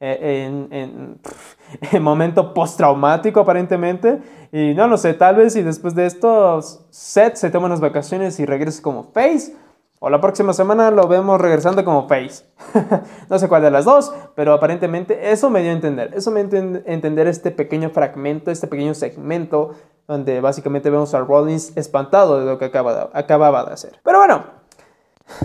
eh, 0.00 0.46
en, 0.46 1.18
en, 1.92 2.02
momento 2.02 2.54
postraumático 2.54 3.40
aparentemente 3.40 4.20
y 4.50 4.74
no 4.74 4.88
lo 4.88 4.96
sé, 4.96 5.14
tal 5.14 5.36
vez 5.36 5.54
y 5.56 5.62
después 5.62 5.94
de 5.94 6.06
esto 6.06 6.60
Seth 6.90 7.36
se 7.36 7.50
toma 7.50 7.66
unas 7.66 7.80
vacaciones 7.80 8.40
y 8.40 8.46
regrese 8.46 8.80
como 8.82 9.04
face 9.12 9.54
o 10.02 10.08
la 10.08 10.18
próxima 10.18 10.54
semana 10.54 10.90
lo 10.90 11.06
vemos 11.08 11.38
regresando 11.38 11.84
como 11.84 12.08
face. 12.08 12.46
no 13.28 13.38
sé 13.38 13.48
cuál 13.48 13.60
de 13.60 13.70
las 13.70 13.84
dos, 13.84 14.10
pero 14.34 14.54
aparentemente 14.54 15.30
eso 15.30 15.50
me 15.50 15.60
dio 15.60 15.68
a 15.68 15.74
entender. 15.74 16.14
Eso 16.14 16.30
me 16.30 16.42
dio 16.42 16.58
a 16.58 16.90
entender 16.90 17.26
este 17.26 17.50
pequeño 17.50 17.90
fragmento, 17.90 18.50
este 18.50 18.66
pequeño 18.66 18.94
segmento, 18.94 19.74
donde 20.08 20.40
básicamente 20.40 20.88
vemos 20.88 21.12
a 21.12 21.20
Rollins 21.20 21.76
espantado 21.76 22.40
de 22.40 22.46
lo 22.46 22.58
que 22.58 22.64
acababa 22.64 23.64
de 23.66 23.72
hacer. 23.74 24.00
Pero 24.02 24.18
bueno, 24.18 24.59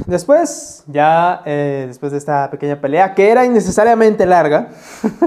después, 0.06 0.84
ya 0.88 1.42
eh, 1.46 1.86
después 1.88 2.12
de 2.12 2.18
esta 2.18 2.50
pequeña 2.50 2.80
pelea, 2.80 3.14
que 3.14 3.30
era 3.30 3.46
innecesariamente 3.46 4.26
larga, 4.26 4.70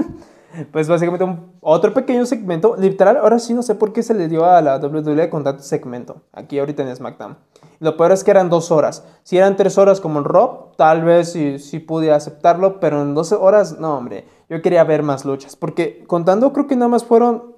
pues 0.71 0.87
básicamente 0.87 1.23
un, 1.23 1.53
otro 1.61 1.93
pequeño 1.93 2.25
segmento, 2.25 2.75
literal, 2.77 3.17
ahora 3.17 3.39
sí 3.39 3.53
no 3.53 3.61
sé 3.61 3.75
por 3.75 3.93
qué 3.93 4.03
se 4.03 4.13
le 4.13 4.27
dio 4.27 4.45
a 4.45 4.61
la 4.61 4.77
WWE 4.77 5.29
con 5.29 5.43
tanto 5.43 5.63
segmento, 5.63 6.23
aquí 6.33 6.59
ahorita 6.59 6.83
en 6.83 6.95
SmackDown. 6.95 7.37
Lo 7.79 7.95
peor 7.95 8.11
es 8.11 8.23
que 8.23 8.31
eran 8.31 8.49
dos 8.49 8.71
horas. 8.71 9.05
Si 9.23 9.37
eran 9.37 9.55
tres 9.55 9.77
horas 9.77 10.01
como 10.01 10.19
en 10.19 10.25
Rob, 10.25 10.75
tal 10.75 11.03
vez 11.03 11.31
sí, 11.31 11.59
sí 11.59 11.79
pude 11.79 12.11
aceptarlo, 12.11 12.79
pero 12.79 13.01
en 13.01 13.15
12 13.15 13.35
horas, 13.35 13.79
no, 13.79 13.97
hombre. 13.97 14.25
Yo 14.49 14.61
quería 14.61 14.83
ver 14.83 15.01
más 15.01 15.23
luchas. 15.23 15.55
Porque 15.55 16.03
contando, 16.05 16.51
creo 16.51 16.67
que 16.67 16.75
nada 16.75 16.89
más 16.89 17.05
fueron 17.05 17.55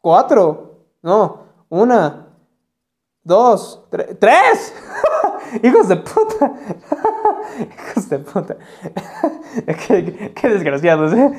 cuatro. 0.00 0.84
No, 1.02 1.40
una, 1.68 2.28
dos, 3.24 3.84
tres. 3.90 4.72
Hijos 5.62 5.88
de 5.88 5.96
puta. 5.96 6.52
Hijos 7.88 8.08
de 8.08 8.18
puta. 8.18 8.56
qué, 9.86 10.32
qué, 10.34 10.48
desgraciados, 10.48 11.12
¿eh? 11.12 11.32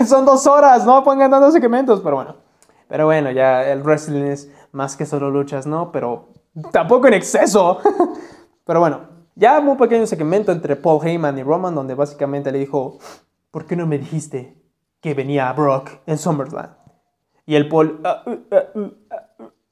Son 0.06 0.24
dos 0.24 0.46
horas, 0.46 0.84
no 0.84 1.02
pongan 1.02 1.30
tantos 1.30 1.52
segmentos, 1.52 2.00
pero 2.00 2.16
bueno. 2.16 2.36
Pero 2.88 3.06
bueno, 3.06 3.30
ya 3.30 3.70
el 3.70 3.82
wrestling 3.82 4.22
es 4.22 4.50
más 4.72 4.96
que 4.96 5.06
solo 5.06 5.30
luchas, 5.30 5.66
¿no? 5.66 5.92
Pero 5.92 6.28
tampoco 6.72 7.06
en 7.06 7.14
exceso. 7.14 7.78
Pero 8.64 8.80
bueno, 8.80 9.00
ya 9.34 9.58
un 9.60 9.76
pequeño 9.76 10.06
segmento 10.06 10.52
entre 10.52 10.76
Paul 10.76 11.06
Heyman 11.06 11.38
y 11.38 11.42
Roman 11.42 11.74
donde 11.74 11.94
básicamente 11.94 12.52
le 12.52 12.58
dijo, 12.58 12.98
¿por 13.50 13.64
qué 13.64 13.76
no 13.76 13.86
me 13.86 13.98
dijiste 13.98 14.56
que 15.00 15.14
venía 15.14 15.52
Brock 15.52 15.90
en 16.06 16.18
SummerSlam? 16.18 16.74
Y 17.46 17.54
el 17.54 17.68
Paul... 17.68 18.00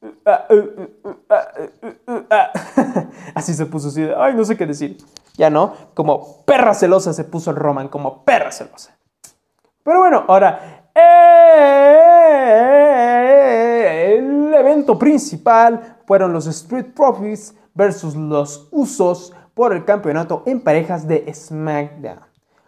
Así 3.35 3.55
se 3.55 3.67
puso 3.67 3.89
así, 3.89 4.09
ay, 4.17 4.35
no 4.35 4.45
sé 4.45 4.57
qué 4.57 4.67
decir. 4.67 4.99
Ya 5.37 5.51
no, 5.51 5.75
como 5.95 6.45
perra 6.45 6.75
celosa 6.75 7.13
se 7.13 7.25
puso 7.25 7.51
el 7.51 7.57
Roman, 7.57 7.89
como 7.89 8.25
perra 8.25 8.53
celosa. 8.53 8.97
Pero 9.83 10.01
bueno, 10.01 10.25
ahora, 10.29 10.91
el 14.07 14.55
evento 14.55 14.99
principal 14.99 15.99
fueron 16.07 16.33
los 16.33 16.47
Street 16.47 16.95
Profits 16.95 17.55
versus 17.75 18.17
los 18.17 18.69
Usos 18.71 19.33
por 19.55 19.73
el 19.73 19.85
campeonato 19.85 20.43
en 20.47 20.61
parejas 20.61 21.07
de 21.07 21.33
SmackDown. 21.33 22.21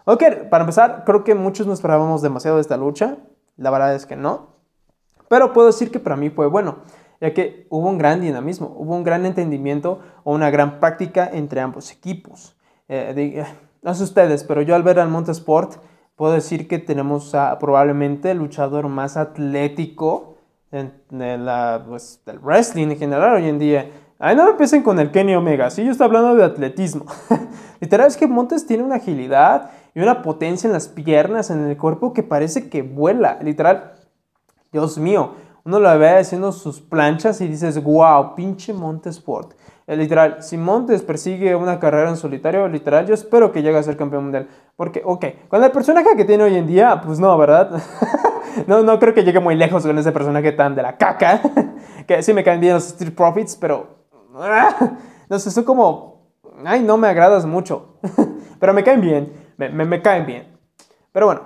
Ok, 0.05 0.23
para 0.51 0.63
empezar, 0.63 1.05
creo 1.05 1.25
que 1.25 1.35
muchos 1.35 1.67
no 1.67 1.73
esperábamos 1.73 2.23
demasiado 2.23 2.57
de 2.57 2.63
esta 2.63 2.77
lucha. 2.77 3.17
La 3.57 3.71
verdad 3.71 3.95
es 3.95 4.07
que 4.07 4.17
no. 4.17 4.49
Pero 5.29 5.53
puedo 5.53 5.69
decir 5.69 5.91
que 5.91 6.01
para 6.01 6.17
mí 6.17 6.31
fue 6.31 6.47
bueno, 6.47 6.79
ya 7.21 7.35
que 7.35 7.67
hubo 7.69 7.89
un 7.89 7.99
gran 7.99 8.21
dinamismo, 8.21 8.75
hubo 8.77 8.97
un 8.97 9.05
gran 9.05 9.27
entendimiento 9.27 10.01
o 10.25 10.35
una 10.35 10.51
gran 10.51 10.81
práctica 10.81 11.29
entre 11.33 11.61
ambos 11.61 11.93
equipos. 11.93 12.57
Eh, 12.89 13.15
eh, 13.17 13.45
no 13.83 13.95
sé 13.95 14.05
ustedes, 14.05 14.45
pero 14.45 14.63
yo 14.63 14.75
al 14.75 14.83
ver 14.83 14.99
al 14.99 15.09
Montesport 15.09 15.75
puedo 16.17 16.33
decir 16.33 16.69
que 16.69 16.79
tenemos 16.79 17.35
probablemente 17.59 18.31
el 18.31 18.39
luchador 18.39 18.89
más 18.89 19.17
atlético 19.17 20.37
de 20.71 21.39
la, 21.39 21.85
pues, 21.87 22.21
del 22.27 22.39
wrestling 22.39 22.89
en 22.89 22.99
general 22.99 23.37
hoy 23.37 23.49
en 23.49 23.59
día. 23.59 23.91
Ahí 24.19 24.37
no 24.37 24.49
empiecen 24.49 24.83
con 24.83 24.99
el 25.01 25.11
Kenny 25.11 25.35
Omega, 25.35 25.71
sí, 25.71 25.83
yo 25.85 25.93
estoy 25.93 26.07
hablando 26.07 26.35
de 26.35 26.45
atletismo. 26.45 27.07
Literal 27.81 28.07
es 28.07 28.17
que 28.19 28.27
Montes 28.27 28.67
tiene 28.67 28.83
una 28.83 28.97
agilidad 28.97 29.71
y 29.95 30.01
una 30.01 30.21
potencia 30.23 30.69
en 30.69 30.75
las 30.75 30.89
piernas, 30.89 31.51
en 31.51 31.67
el 31.67 31.77
cuerpo 31.77 32.13
que 32.13 32.23
parece 32.23 32.69
que 32.69 32.83
vuela. 32.83 33.39
Literal, 33.43 33.95
Dios 34.73 34.99
mío, 34.99 35.33
uno 35.65 35.81
lo 35.81 35.99
ve 35.99 36.19
haciendo 36.19 36.53
sus 36.53 36.81
planchas 36.81 37.41
y 37.41 37.49
dices, 37.49 37.83
wow, 37.83 38.35
pinche 38.35 38.73
Montesport. 38.73 39.55
Eh, 39.91 39.97
literal, 39.97 40.41
si 40.41 40.57
Montes 40.57 41.03
persigue 41.03 41.57
una 41.57 41.81
carrera 41.81 42.11
en 42.11 42.17
solitario, 42.17 42.69
literal, 42.69 43.07
yo 43.07 43.15
espero 43.15 43.51
que 43.51 43.61
llegue 43.61 43.77
a 43.77 43.83
ser 43.83 43.97
campeón 43.97 44.23
mundial. 44.23 44.47
Porque, 44.77 45.03
ok, 45.05 45.25
con 45.49 45.65
el 45.65 45.73
personaje 45.73 46.11
que 46.17 46.25
tiene 46.25 46.45
hoy 46.45 46.55
en 46.55 46.69
día, 46.69 47.01
pues 47.05 47.19
no, 47.19 47.37
¿verdad? 47.37 47.73
no, 48.69 48.83
no 48.83 49.01
creo 49.01 49.13
que 49.15 49.25
llegue 49.25 49.41
muy 49.41 49.57
lejos 49.57 49.85
con 49.85 49.99
ese 49.99 50.13
personaje 50.13 50.53
tan 50.53 50.77
de 50.77 50.83
la 50.83 50.97
caca. 50.97 51.41
que 52.07 52.23
sí 52.23 52.33
me 52.33 52.45
caen 52.45 52.61
bien 52.61 52.75
los 52.75 52.87
Street 52.87 53.15
Profits, 53.15 53.57
pero. 53.57 54.07
no 55.29 55.39
sé, 55.41 55.51
son 55.51 55.65
como. 55.65 56.37
Ay, 56.65 56.83
no 56.83 56.97
me 56.97 57.09
agradas 57.09 57.45
mucho. 57.45 57.97
pero 58.61 58.73
me 58.73 58.85
caen 58.85 59.01
bien. 59.01 59.33
Me, 59.57 59.71
me, 59.71 60.01
caen 60.01 60.25
bien. 60.25 60.57
Pero 61.11 61.27
bueno, 61.27 61.43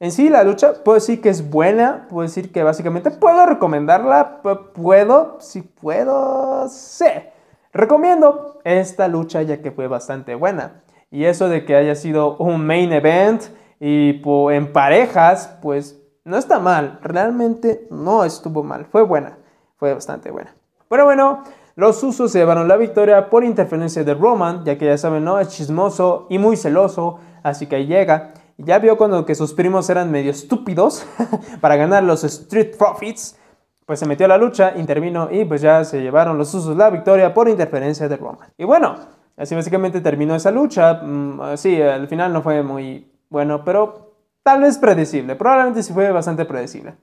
en 0.00 0.10
sí 0.10 0.28
la 0.28 0.42
lucha 0.42 0.82
puedo 0.82 0.96
decir 0.96 1.20
que 1.20 1.28
es 1.28 1.48
buena. 1.48 2.06
Puedo 2.08 2.22
decir 2.22 2.50
que 2.50 2.62
básicamente 2.62 3.10
puedo 3.10 3.46
recomendarla. 3.46 4.42
Puedo, 4.74 5.36
si 5.40 5.62
puedo, 5.62 6.68
sé. 6.68 7.32
Recomiendo 7.72 8.58
esta 8.64 9.06
lucha 9.06 9.42
ya 9.42 9.62
que 9.62 9.70
fue 9.70 9.86
bastante 9.86 10.34
buena. 10.34 10.82
Y 11.10 11.24
eso 11.24 11.48
de 11.48 11.64
que 11.64 11.76
haya 11.76 11.94
sido 11.94 12.36
un 12.38 12.66
main 12.66 12.92
event 12.92 13.42
y 13.80 14.22
en 14.50 14.72
parejas, 14.72 15.58
pues 15.62 16.00
no 16.24 16.36
está 16.36 16.58
mal, 16.58 17.00
realmente 17.02 17.86
no 17.90 18.24
estuvo 18.24 18.62
mal, 18.62 18.84
fue 18.84 19.02
buena, 19.02 19.38
fue 19.76 19.94
bastante 19.94 20.30
buena. 20.30 20.54
Pero 20.88 21.06
bueno, 21.06 21.42
Los 21.76 22.02
Usos 22.04 22.30
se 22.30 22.38
llevaron 22.38 22.68
la 22.68 22.76
victoria 22.76 23.30
por 23.30 23.42
interferencia 23.42 24.04
de 24.04 24.14
Roman, 24.14 24.64
ya 24.64 24.76
que 24.76 24.86
ya 24.86 24.98
saben, 24.98 25.24
no, 25.24 25.40
es 25.40 25.48
chismoso 25.48 26.26
y 26.28 26.38
muy 26.38 26.56
celoso, 26.56 27.18
así 27.42 27.66
que 27.66 27.76
ahí 27.76 27.86
llega. 27.86 28.34
Ya 28.62 28.78
vio 28.78 28.98
cuando 28.98 29.24
que 29.24 29.34
sus 29.34 29.54
primos 29.54 29.88
eran 29.88 30.10
medio 30.10 30.30
estúpidos 30.30 31.06
para 31.60 31.76
ganar 31.76 32.02
los 32.02 32.24
Street 32.24 32.76
Profits, 32.76 33.38
pues 33.86 33.98
se 33.98 34.06
metió 34.06 34.26
a 34.26 34.28
la 34.28 34.38
lucha, 34.38 34.74
intervino 34.76 35.28
y 35.30 35.44
pues 35.44 35.62
ya 35.62 35.82
se 35.84 36.00
llevaron 36.00 36.36
los 36.36 36.52
Usos 36.54 36.76
la 36.76 36.90
victoria 36.90 37.32
por 37.32 37.48
interferencia 37.48 38.08
de 38.08 38.16
Roman. 38.16 38.50
Y 38.58 38.64
bueno, 38.64 38.96
así 39.36 39.54
básicamente 39.54 40.00
terminó 40.00 40.34
esa 40.34 40.50
lucha. 40.50 41.00
Mm, 41.02 41.56
sí, 41.56 41.80
al 41.80 42.06
final 42.06 42.32
no 42.32 42.42
fue 42.42 42.62
muy 42.62 43.10
bueno, 43.30 43.64
pero 43.64 44.14
tal 44.42 44.60
vez 44.60 44.76
predecible. 44.78 45.36
Probablemente 45.36 45.82
sí 45.82 45.92
fue 45.92 46.12
bastante 46.12 46.44
predecible. 46.44 46.94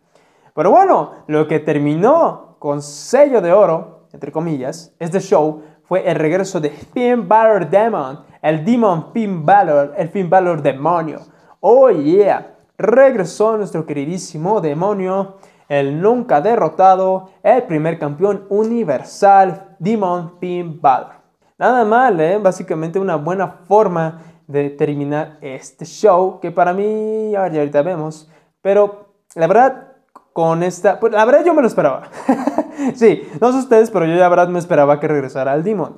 Pero 0.54 0.72
bueno, 0.72 1.12
lo 1.28 1.48
que 1.48 1.60
terminó 1.60 2.56
con 2.60 2.82
sello 2.82 3.42
de 3.42 3.52
oro, 3.52 4.08
entre 4.14 4.32
comillas, 4.32 4.94
este 5.00 5.20
show 5.20 5.64
fue 5.84 6.08
el 6.10 6.16
regreso 6.16 6.60
de 6.60 6.70
Finn 6.70 7.28
Balor 7.28 7.70
Demon, 7.70 8.20
el 8.42 8.64
Demon 8.64 9.12
Finn 9.12 9.46
Balor, 9.46 9.94
el 9.98 10.10
Finn 10.10 10.30
Balor 10.30 10.62
demonio. 10.62 11.22
Oh 11.60 11.90
yeah, 11.90 12.56
regresó 12.78 13.58
nuestro 13.58 13.86
queridísimo 13.86 14.62
demonio, 14.62 15.38
el 15.68 16.02
nunca 16.02 16.42
derrotado, 16.42 17.32
el 17.42 17.64
primer 17.64 17.98
campeón 17.98 18.46
universal, 18.50 19.76
Demon 19.80 20.38
Finn 20.40 20.80
Balor. 20.80 21.14
Nada 21.58 21.84
mal, 21.84 22.20
¿eh? 22.22 22.38
básicamente 22.38 23.00
una 23.00 23.16
buena 23.16 23.48
forma 23.48 24.22
de 24.46 24.70
terminar 24.70 25.40
este 25.42 25.86
show, 25.86 26.40
que 26.40 26.52
para 26.52 26.74
mí, 26.74 27.32
ya 27.32 27.46
ahorita 27.46 27.82
vemos, 27.82 28.30
pero 28.62 29.14
la 29.36 29.48
verdad 29.48 29.88
con 30.34 30.62
esta... 30.62 31.00
Pues 31.00 31.14
la 31.14 31.26
verdad 31.26 31.44
yo 31.44 31.56
me 31.56 31.64
lo 31.64 31.68
esperaba. 31.68 32.12
sí, 32.96 33.28
no 33.42 33.52
sé 33.52 33.58
ustedes, 33.58 33.90
pero 33.90 34.06
yo 34.06 34.14
la 34.14 34.30
verdad 34.30 34.50
me 34.50 34.60
esperaba 34.60 35.00
que 35.00 35.08
regresara 35.08 35.52
al 35.52 35.64
Demon. 35.64 35.98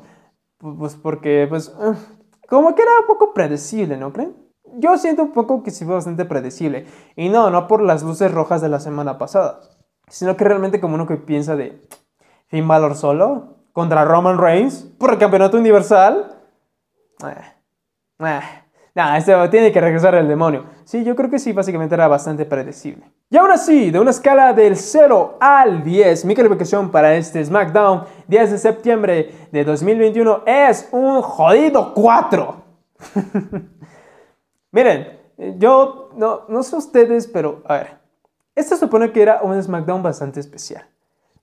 Pues 0.58 0.96
porque, 0.96 1.46
pues, 1.50 1.76
ah, 1.78 1.96
como 2.48 2.74
que 2.74 2.82
era 2.82 2.92
poco 3.06 3.34
predecible, 3.34 3.98
¿no 3.98 4.14
creen? 4.14 4.49
Yo 4.78 4.98
siento 4.98 5.24
un 5.24 5.32
poco 5.32 5.64
que 5.64 5.72
sí 5.72 5.86
fue 5.86 5.96
bastante 5.96 6.26
predecible. 6.26 6.86
Y 7.16 7.30
no, 7.30 7.50
no 7.50 7.68
por 7.68 7.82
las 7.82 8.04
luces 8.04 8.32
rojas 8.32 8.62
de 8.62 8.70
la 8.70 8.80
semana 8.80 9.18
pasada. 9.18 9.62
Sino 10.08 10.36
que 10.38 10.44
realmente 10.44 10.80
como 10.80 10.96
uno 10.96 11.08
que 11.08 11.18
piensa 11.18 11.56
de... 11.56 11.82
Finn 12.48 12.68
Balor 12.68 12.96
solo 12.96 13.60
contra 13.74 14.04
Roman 14.06 14.40
Reigns 14.40 14.82
por 14.98 15.12
el 15.12 15.20
campeonato 15.20 15.58
universal. 15.58 16.36
Eh, 17.24 18.26
eh. 18.26 18.40
Nada, 18.96 19.18
este 19.18 19.48
tiene 19.50 19.72
que 19.72 19.80
regresar 19.80 20.16
el 20.16 20.28
demonio. 20.28 20.66
Sí, 20.84 21.04
yo 21.04 21.16
creo 21.16 21.30
que 21.30 21.38
sí, 21.38 21.54
básicamente 21.54 21.94
era 21.94 22.08
bastante 22.08 22.44
predecible. 22.46 23.06
Y 23.30 23.38
ahora 23.38 23.58
sí, 23.58 23.92
de 23.92 24.00
una 24.00 24.10
escala 24.10 24.52
del 24.54 24.76
0 24.76 25.38
al 25.40 25.84
10, 25.84 26.26
mi 26.26 26.36
calificación 26.36 26.90
para 26.90 27.16
este 27.16 27.46
SmackDown 27.46 28.04
10 28.28 28.52
de 28.52 28.58
septiembre 28.58 29.32
de 29.52 29.64
2021 29.64 30.44
es 30.46 30.90
un 30.92 31.22
jodido 31.22 31.94
4. 31.94 32.56
Miren, 34.72 35.20
yo 35.58 36.10
no, 36.16 36.42
no 36.48 36.64
sé 36.64 36.76
ustedes, 36.76 37.28
pero 37.28 37.64
a 37.66 37.74
ver, 37.76 37.98
esto 38.56 38.76
supone 38.78 39.12
que 39.12 39.22
era 39.22 39.42
un 39.42 39.62
SmackDown 39.62 40.04
bastante 40.04 40.40
especial. 40.40 40.86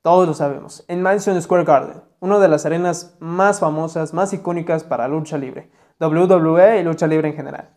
Todos 0.02 0.28
lo 0.28 0.34
sabemos, 0.34 0.84
en 0.86 1.02
Madison 1.02 1.40
Square 1.40 1.64
Garden, 1.64 2.02
una 2.20 2.38
de 2.38 2.48
las 2.48 2.64
arenas 2.64 3.16
más 3.18 3.58
famosas, 3.58 4.14
más 4.14 4.32
icónicas 4.32 4.84
para 4.84 5.08
lucha 5.08 5.36
libre. 5.36 5.70
WWE 5.98 6.78
y 6.78 6.84
lucha 6.84 7.06
libre 7.06 7.28
en 7.28 7.34
general. 7.34 7.70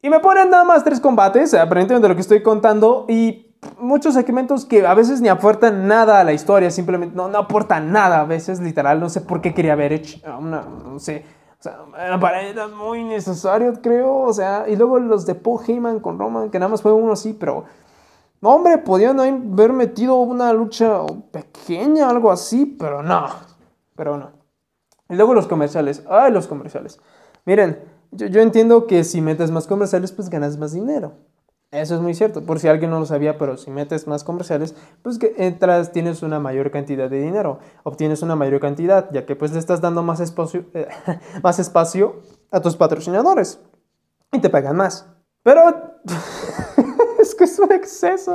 Y 0.00 0.10
me 0.10 0.20
ponen 0.20 0.50
nada 0.50 0.64
más 0.64 0.84
tres 0.84 1.00
combates, 1.00 1.52
aparentemente 1.54 2.02
de 2.02 2.08
lo 2.08 2.14
que 2.14 2.20
estoy 2.20 2.42
contando, 2.42 3.06
y 3.08 3.56
muchos 3.78 4.14
segmentos 4.14 4.64
que 4.64 4.86
a 4.86 4.94
veces 4.94 5.20
ni 5.20 5.28
aportan 5.28 5.88
nada 5.88 6.20
a 6.20 6.24
la 6.24 6.32
historia, 6.32 6.70
simplemente 6.70 7.16
no, 7.16 7.28
no 7.28 7.38
aportan 7.38 7.90
nada 7.90 8.20
a 8.20 8.24
veces, 8.24 8.60
literal, 8.60 9.00
no 9.00 9.08
sé 9.08 9.22
por 9.22 9.40
qué 9.40 9.54
quería 9.54 9.74
ver 9.74 9.92
hecho, 9.92 10.18
una, 10.38 10.62
no 10.62 10.98
sé, 10.98 11.24
o 11.66 11.94
sea, 11.94 12.18
era 12.46 12.68
muy 12.68 13.04
necesario, 13.04 13.72
creo, 13.80 14.18
o 14.20 14.32
sea, 14.32 14.66
y 14.68 14.76
luego 14.76 14.98
los 14.98 15.24
de 15.24 15.34
Paul 15.34 15.60
Heyman 15.66 16.00
con 16.00 16.18
Roman, 16.18 16.50
que 16.50 16.58
nada 16.58 16.70
más 16.70 16.82
fue 16.82 16.92
uno 16.92 17.12
así, 17.12 17.32
pero, 17.32 17.64
hombre, 18.42 18.78
podían 18.78 19.18
haber 19.18 19.72
metido 19.72 20.16
una 20.16 20.52
lucha 20.52 21.00
pequeña, 21.30 22.10
algo 22.10 22.30
así, 22.30 22.66
pero 22.66 23.02
no, 23.02 23.28
pero 23.96 24.18
no. 24.18 24.32
Y 25.08 25.14
luego 25.14 25.34
los 25.34 25.46
comerciales. 25.46 26.02
Ay, 26.08 26.32
los 26.32 26.46
comerciales. 26.46 27.00
Miren, 27.44 27.82
yo, 28.10 28.40
entiendo 28.40 28.86
que 28.86 29.04
si 29.04 29.20
metes 29.20 29.50
más 29.50 29.66
comerciales, 29.66 30.12
pues 30.12 30.30
ganas 30.30 30.56
más 30.58 30.72
dinero. 30.72 31.12
Eso 31.74 31.96
es 31.96 32.00
muy 32.00 32.14
cierto. 32.14 32.44
Por 32.44 32.60
si 32.60 32.68
alguien 32.68 32.92
no 32.92 33.00
lo 33.00 33.04
sabía, 33.04 33.36
pero 33.36 33.56
si 33.56 33.68
metes 33.68 34.06
más 34.06 34.22
comerciales, 34.22 34.76
pues 35.02 35.18
que 35.18 35.34
entras, 35.38 35.90
tienes 35.90 36.22
una 36.22 36.38
mayor 36.38 36.70
cantidad 36.70 37.10
de 37.10 37.20
dinero. 37.20 37.58
Obtienes 37.82 38.22
una 38.22 38.36
mayor 38.36 38.60
cantidad, 38.60 39.10
ya 39.10 39.26
que 39.26 39.34
pues 39.34 39.52
le 39.52 39.58
estás 39.58 39.80
dando 39.80 40.04
más 40.04 40.20
espacio, 40.20 40.66
más 41.42 41.58
espacio 41.58 42.20
a 42.52 42.60
tus 42.60 42.76
patrocinadores. 42.76 43.60
Y 44.30 44.38
te 44.38 44.50
pagan 44.50 44.76
más. 44.76 45.10
Pero 45.42 45.62
es 47.18 47.34
que 47.34 47.42
es 47.42 47.58
un 47.58 47.72
exceso. 47.72 48.34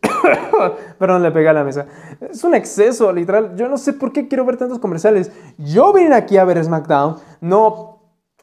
Perdón, 0.98 1.24
le 1.24 1.32
pegué 1.32 1.48
a 1.48 1.52
la 1.52 1.64
mesa. 1.64 1.86
Es 2.20 2.44
un 2.44 2.54
exceso, 2.54 3.12
literal. 3.12 3.56
Yo 3.56 3.68
no 3.68 3.76
sé 3.78 3.94
por 3.94 4.12
qué 4.12 4.28
quiero 4.28 4.44
ver 4.44 4.58
tantos 4.58 4.78
comerciales. 4.78 5.32
Yo 5.58 5.92
vine 5.92 6.14
aquí 6.14 6.36
a 6.36 6.44
ver 6.44 6.62
SmackDown, 6.62 7.16
no 7.40 7.97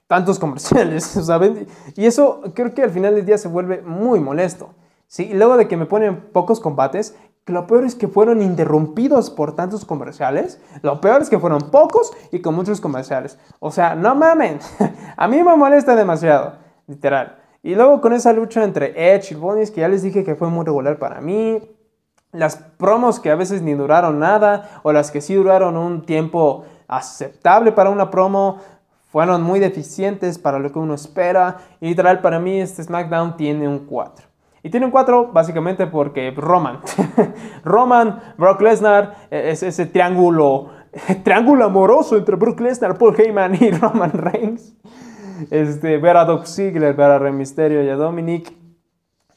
tantos 0.07 0.39
comerciales, 0.39 1.03
¿saben? 1.25 1.67
Y 1.95 2.05
eso 2.05 2.41
creo 2.53 2.73
que 2.73 2.83
al 2.83 2.91
final 2.91 3.15
del 3.15 3.25
día 3.25 3.37
se 3.37 3.47
vuelve 3.47 3.81
muy 3.81 4.19
molesto. 4.19 4.69
¿sí? 5.07 5.29
Y 5.31 5.33
luego 5.33 5.57
de 5.57 5.67
que 5.67 5.77
me 5.77 5.85
ponen 5.85 6.29
pocos 6.31 6.59
combates, 6.59 7.15
lo 7.47 7.67
peor 7.67 7.83
es 7.83 7.93
que 7.93 8.07
fueron 8.07 8.41
interrumpidos 8.41 9.29
por 9.29 9.55
tantos 9.55 9.85
comerciales. 9.85 10.59
Lo 10.81 10.99
peor 10.99 11.21
es 11.21 11.29
que 11.29 11.37
fueron 11.37 11.69
pocos 11.69 12.11
y 12.31 12.39
con 12.39 12.55
muchos 12.55 12.81
comerciales. 12.81 13.37
O 13.59 13.69
sea, 13.71 13.93
no 13.93 14.15
mamen. 14.15 14.59
A 15.17 15.27
mí 15.27 15.43
me 15.43 15.55
molesta 15.55 15.95
demasiado, 15.95 16.55
literal. 16.87 17.37
Y 17.61 17.75
luego 17.75 18.01
con 18.01 18.13
esa 18.13 18.33
lucha 18.33 18.63
entre 18.63 19.13
Edge 19.13 19.31
y 19.31 19.35
Bonis, 19.35 19.69
que 19.69 19.81
ya 19.81 19.87
les 19.87 20.01
dije 20.01 20.23
que 20.23 20.35
fue 20.35 20.49
muy 20.49 20.65
regular 20.65 20.97
para 20.97 21.21
mí. 21.21 21.61
Las 22.31 22.57
promos 22.57 23.19
que 23.19 23.31
a 23.31 23.35
veces 23.35 23.61
ni 23.61 23.73
duraron 23.75 24.19
nada, 24.19 24.81
o 24.83 24.91
las 24.91 25.09
que 25.11 25.21
sí 25.21 25.35
duraron 25.35 25.77
un 25.77 26.05
tiempo 26.05 26.65
aceptable 26.87 27.71
para 27.71 27.89
una 27.89 28.11
promo, 28.11 28.59
fueron 29.15 29.43
muy 29.43 29.62
deficientes 29.62 30.38
para 30.38 30.60
lo 30.60 30.73
que 30.73 30.78
uno 30.78 30.93
espera. 30.93 31.60
Y 31.80 31.88
literal, 31.88 32.19
para 32.19 32.38
mí 32.38 32.60
este 32.60 32.84
SmackDown 32.84 33.38
tiene 33.38 33.65
un 33.65 33.86
4. 33.86 34.25
Y 34.62 34.69
tiene 34.69 34.88
un 34.88 34.91
4 34.91 35.32
básicamente 35.32 35.88
porque 35.88 36.32
Roman. 36.36 36.82
Roman, 37.63 38.19
Brock 38.38 38.60
Lesnar, 38.60 39.15
e-, 39.32 39.51
es 39.51 39.63
ese 39.63 39.86
triángulo, 39.86 40.71
triángulo 41.23 41.63
amoroso 41.63 42.17
entre 42.17 42.36
Brock 42.36 42.60
Lesnar, 42.60 42.97
Paul 42.97 43.15
Heyman 43.17 43.56
y 43.56 43.71
Roman 43.80 44.12
Reigns 44.12 44.75
este, 45.49 45.97
ver 45.97 46.17
a 46.17 46.25
Doc 46.25 46.45
Ziggler, 46.45 46.93
ver 46.93 47.12
a 47.12 47.17
Rey 47.17 47.32
Mysterio 47.32 47.82
y 47.86 47.88
a 47.88 47.95
Dominic. 47.95 48.51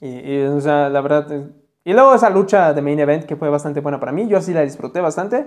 Y, 0.00 0.40
o 0.40 0.60
sea, 0.60 0.88
la 0.88 1.00
verdad. 1.00 1.52
Y 1.84 1.92
luego 1.92 2.16
esa 2.16 2.30
lucha 2.30 2.74
de 2.74 2.82
main 2.82 2.98
event 2.98 3.26
que 3.26 3.36
fue 3.36 3.48
bastante 3.48 3.78
buena 3.78 4.00
para 4.00 4.10
mí. 4.10 4.26
Yo 4.26 4.40
sí 4.40 4.52
la 4.52 4.62
disfruté 4.62 5.00
bastante. 5.00 5.46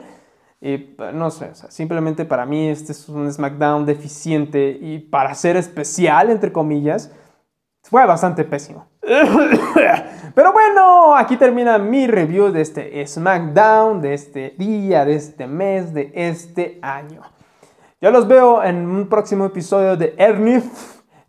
Y 0.63 0.95
no 1.15 1.31
sé, 1.31 1.49
o 1.49 1.55
sea, 1.55 1.71
simplemente 1.71 2.23
para 2.23 2.45
mí 2.45 2.69
este 2.69 2.91
es 2.91 3.09
un 3.09 3.31
SmackDown 3.33 3.83
deficiente 3.83 4.77
y 4.79 4.99
para 4.99 5.33
ser 5.33 5.57
especial, 5.57 6.29
entre 6.29 6.51
comillas, 6.51 7.11
fue 7.81 8.05
bastante 8.05 8.43
pésimo. 8.43 8.85
Pero 10.35 10.53
bueno, 10.53 11.15
aquí 11.15 11.35
termina 11.35 11.79
mi 11.79 12.05
review 12.05 12.51
de 12.51 12.61
este 12.61 13.07
SmackDown, 13.07 14.01
de 14.01 14.13
este 14.13 14.55
día, 14.57 15.03
de 15.03 15.15
este 15.15 15.47
mes, 15.47 15.95
de 15.95 16.11
este 16.13 16.77
año. 16.83 17.23
Ya 17.99 18.11
los 18.11 18.27
veo 18.27 18.63
en 18.63 18.87
un 18.87 19.09
próximo 19.09 19.45
episodio 19.45 19.97
de 19.97 20.13
Ernith, 20.17 20.71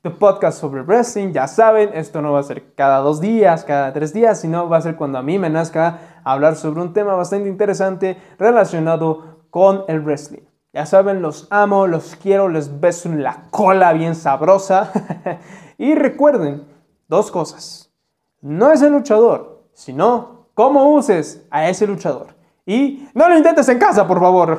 tu 0.03 0.19
podcast 0.19 0.61
sobre 0.61 0.83
wrestling. 0.83 1.33
Ya 1.33 1.47
saben, 1.47 1.91
esto 1.95 2.21
no 2.21 2.33
va 2.33 2.41
a 2.41 2.45
ser 2.45 2.75
cada 2.75 2.99
dos 2.99 3.21
días, 3.21 3.65
cada 3.65 3.93
tres 3.95 4.13
días, 4.13 4.41
sino 4.41 4.69
va 4.69 4.77
a 4.77 4.83
ser 4.83 4.97
cuando 4.97 5.19
a 5.19 5.23
mí 5.23 5.39
me 5.39 5.49
nazca 5.49 5.99
hablar 6.25 6.57
sobre 6.57 6.81
un 6.81 6.93
tema 6.93 7.15
bastante 7.15 7.49
interesante 7.49 8.17
relacionado 8.39 9.45
con 9.51 9.85
el 9.89 10.01
wrestling. 10.01 10.43
Ya 10.73 10.87
saben, 10.87 11.21
los 11.21 11.49
amo, 11.51 11.87
los 11.87 12.17
quiero, 12.17 12.49
les 12.49 12.81
beso 12.81 13.09
en 13.09 13.23
la 13.23 13.45
cola 13.51 13.93
bien 13.93 14.15
sabrosa. 14.15 14.91
y 15.79 15.95
recuerden 15.95 16.65
dos 17.09 17.31
cosas. 17.31 17.93
No 18.41 18.73
es 18.73 18.81
el 18.81 18.93
luchador, 18.93 19.69
sino 19.75 20.49
cómo 20.55 20.93
uses 20.95 21.47
a 21.51 21.69
ese 21.69 21.87
luchador. 21.87 22.29
Y 22.65 23.09
no 23.15 23.29
lo 23.29 23.37
intentes 23.37 23.69
en 23.69 23.79
casa, 23.79 24.07
por 24.07 24.21
favor. 24.21 24.59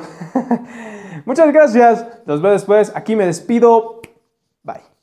Muchas 1.24 1.52
gracias. 1.52 2.06
Los 2.26 2.40
veo 2.40 2.52
después. 2.52 2.92
Aquí 2.94 3.16
me 3.16 3.26
despido. 3.26 4.00
Bye. 4.62 4.93